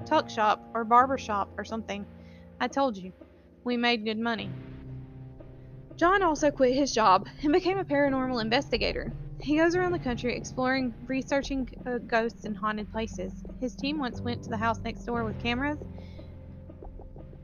tuck 0.05 0.29
shop 0.29 0.63
or 0.75 0.85
barber 0.85 1.17
shop 1.17 1.51
or 1.57 1.65
something. 1.65 2.07
I 2.61 2.69
told 2.69 2.97
you, 2.97 3.13
we 3.65 3.77
made 3.77 4.05
good 4.05 4.19
money. 4.19 4.51
John 5.97 6.23
also 6.23 6.51
quit 6.51 6.75
his 6.75 6.93
job 6.93 7.27
and 7.43 7.53
became 7.53 7.79
a 7.79 7.85
paranormal 7.85 8.43
investigator. 8.43 9.13
He 9.41 9.57
goes 9.57 9.75
around 9.75 9.93
the 9.93 9.99
country 9.99 10.37
exploring, 10.37 10.95
researching 11.07 11.69
uh, 11.87 11.99
ghosts 11.99 12.45
and 12.45 12.57
haunted 12.57 12.91
places. 12.93 13.33
His 13.61 13.75
team 13.75 13.99
once 13.99 14.21
went 14.21 14.43
to 14.43 14.51
the 14.51 14.57
house 14.57 14.79
next 14.85 15.05
door 15.05 15.25
with 15.25 15.39
cameras 15.43 15.79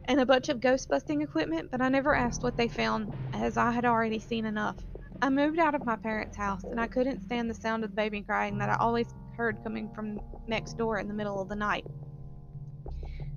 and 0.07 0.21
a 0.21 0.27
bunch 0.27 0.49
of 0.49 0.61
ghost 0.61 0.91
busting 0.91 1.23
equipment, 1.23 1.71
but 1.71 1.81
I 1.81 1.89
never 1.89 2.15
asked 2.15 2.43
what 2.43 2.57
they 2.57 2.69
found 2.69 3.15
as 3.33 3.57
I 3.57 3.71
had 3.71 3.85
already 3.85 4.19
seen 4.19 4.45
enough. 4.45 4.77
I 5.23 5.31
moved 5.31 5.59
out 5.59 5.75
of 5.75 5.87
my 5.87 5.97
parents' 5.97 6.37
house 6.37 6.65
and 6.65 6.81
I 6.81 6.89
couldn't 6.89 7.23
stand 7.23 7.49
the 7.49 7.55
sound 7.55 7.85
of 7.85 7.91
the 7.91 7.97
baby 7.97 8.21
crying 8.21 8.59
that 8.59 8.69
I 8.69 8.77
always 8.77 9.07
heard 9.37 9.63
coming 9.63 9.89
from 9.95 10.21
next 10.47 10.77
door 10.77 10.99
in 10.99 11.09
the 11.09 11.15
middle 11.15 11.41
of 11.41 11.49
the 11.49 11.57
night. 11.57 11.87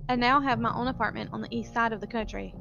I 0.08 0.16
now 0.16 0.40
have 0.40 0.58
my 0.58 0.74
own 0.74 0.88
apartment 0.88 1.30
on 1.32 1.40
the 1.40 1.56
east 1.56 1.72
side 1.72 1.92
of 1.92 2.00
the 2.00 2.06
country. 2.06 2.54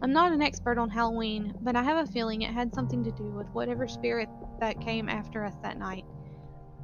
I'm 0.00 0.12
not 0.12 0.32
an 0.32 0.42
expert 0.42 0.78
on 0.78 0.90
Halloween, 0.90 1.54
but 1.60 1.74
I 1.74 1.82
have 1.82 2.08
a 2.08 2.12
feeling 2.12 2.42
it 2.42 2.52
had 2.52 2.72
something 2.72 3.02
to 3.02 3.10
do 3.10 3.24
with 3.24 3.48
whatever 3.48 3.88
spirit 3.88 4.28
that 4.60 4.80
came 4.80 5.08
after 5.08 5.44
us 5.44 5.54
that 5.62 5.76
night. 5.76 6.04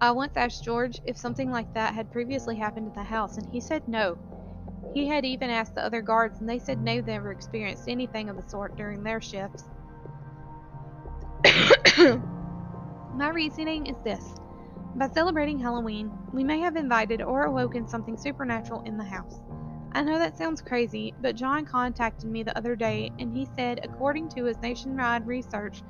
I 0.00 0.10
once 0.10 0.36
asked 0.36 0.64
George 0.64 1.00
if 1.04 1.16
something 1.16 1.50
like 1.50 1.72
that 1.74 1.94
had 1.94 2.10
previously 2.10 2.56
happened 2.56 2.88
at 2.88 2.94
the 2.94 3.04
house, 3.04 3.36
and 3.36 3.48
he 3.52 3.60
said 3.60 3.86
no. 3.86 4.18
He 4.94 5.06
had 5.06 5.24
even 5.24 5.48
asked 5.48 5.76
the 5.76 5.84
other 5.84 6.02
guards, 6.02 6.40
and 6.40 6.48
they 6.48 6.58
said 6.58 6.80
no, 6.80 7.00
they 7.00 7.12
never 7.12 7.30
experienced 7.30 7.88
anything 7.88 8.28
of 8.28 8.36
the 8.36 8.48
sort 8.48 8.76
during 8.76 9.04
their 9.04 9.20
shifts. 9.20 9.64
My 13.14 13.28
reasoning 13.28 13.86
is 13.86 13.96
this. 14.02 14.34
By 14.96 15.08
celebrating 15.08 15.60
Halloween, 15.60 16.12
we 16.32 16.42
may 16.42 16.58
have 16.60 16.74
invited 16.74 17.22
or 17.22 17.44
awoken 17.44 17.86
something 17.86 18.16
supernatural 18.16 18.82
in 18.82 18.96
the 18.96 19.04
house. 19.04 19.40
I 19.94 20.02
know 20.02 20.18
that 20.18 20.36
sounds 20.36 20.60
crazy, 20.60 21.14
but 21.20 21.36
John 21.36 21.64
contacted 21.64 22.28
me 22.28 22.42
the 22.42 22.56
other 22.58 22.74
day 22.74 23.12
and 23.18 23.30
he 23.32 23.46
said, 23.46 23.78
according 23.84 24.28
to 24.30 24.44
his 24.44 24.60
nationwide 24.60 25.26
research, 25.26 25.84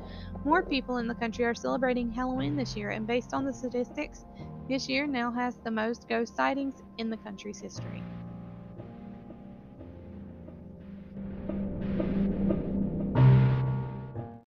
more 0.45 0.62
people 0.62 0.99
in 0.99 1.07
the 1.07 1.14
country 1.14 1.45
are 1.47 1.55
celebrating 1.55 2.11
Halloween 2.12 2.55
this 2.57 2.77
year, 2.77 2.90
and 2.90 3.07
based 3.07 3.33
on 3.33 3.45
the 3.47 3.53
statistics, 3.55 4.27
this 4.69 4.88
year 4.90 5.07
now 5.07 5.33
has 5.33 5.57
the 5.64 5.71
most 5.71 6.07
ghost 6.09 6.37
sightings 6.37 6.83
in 6.99 7.09
the 7.11 7.17
country's 7.17 7.61
history. 7.61 8.05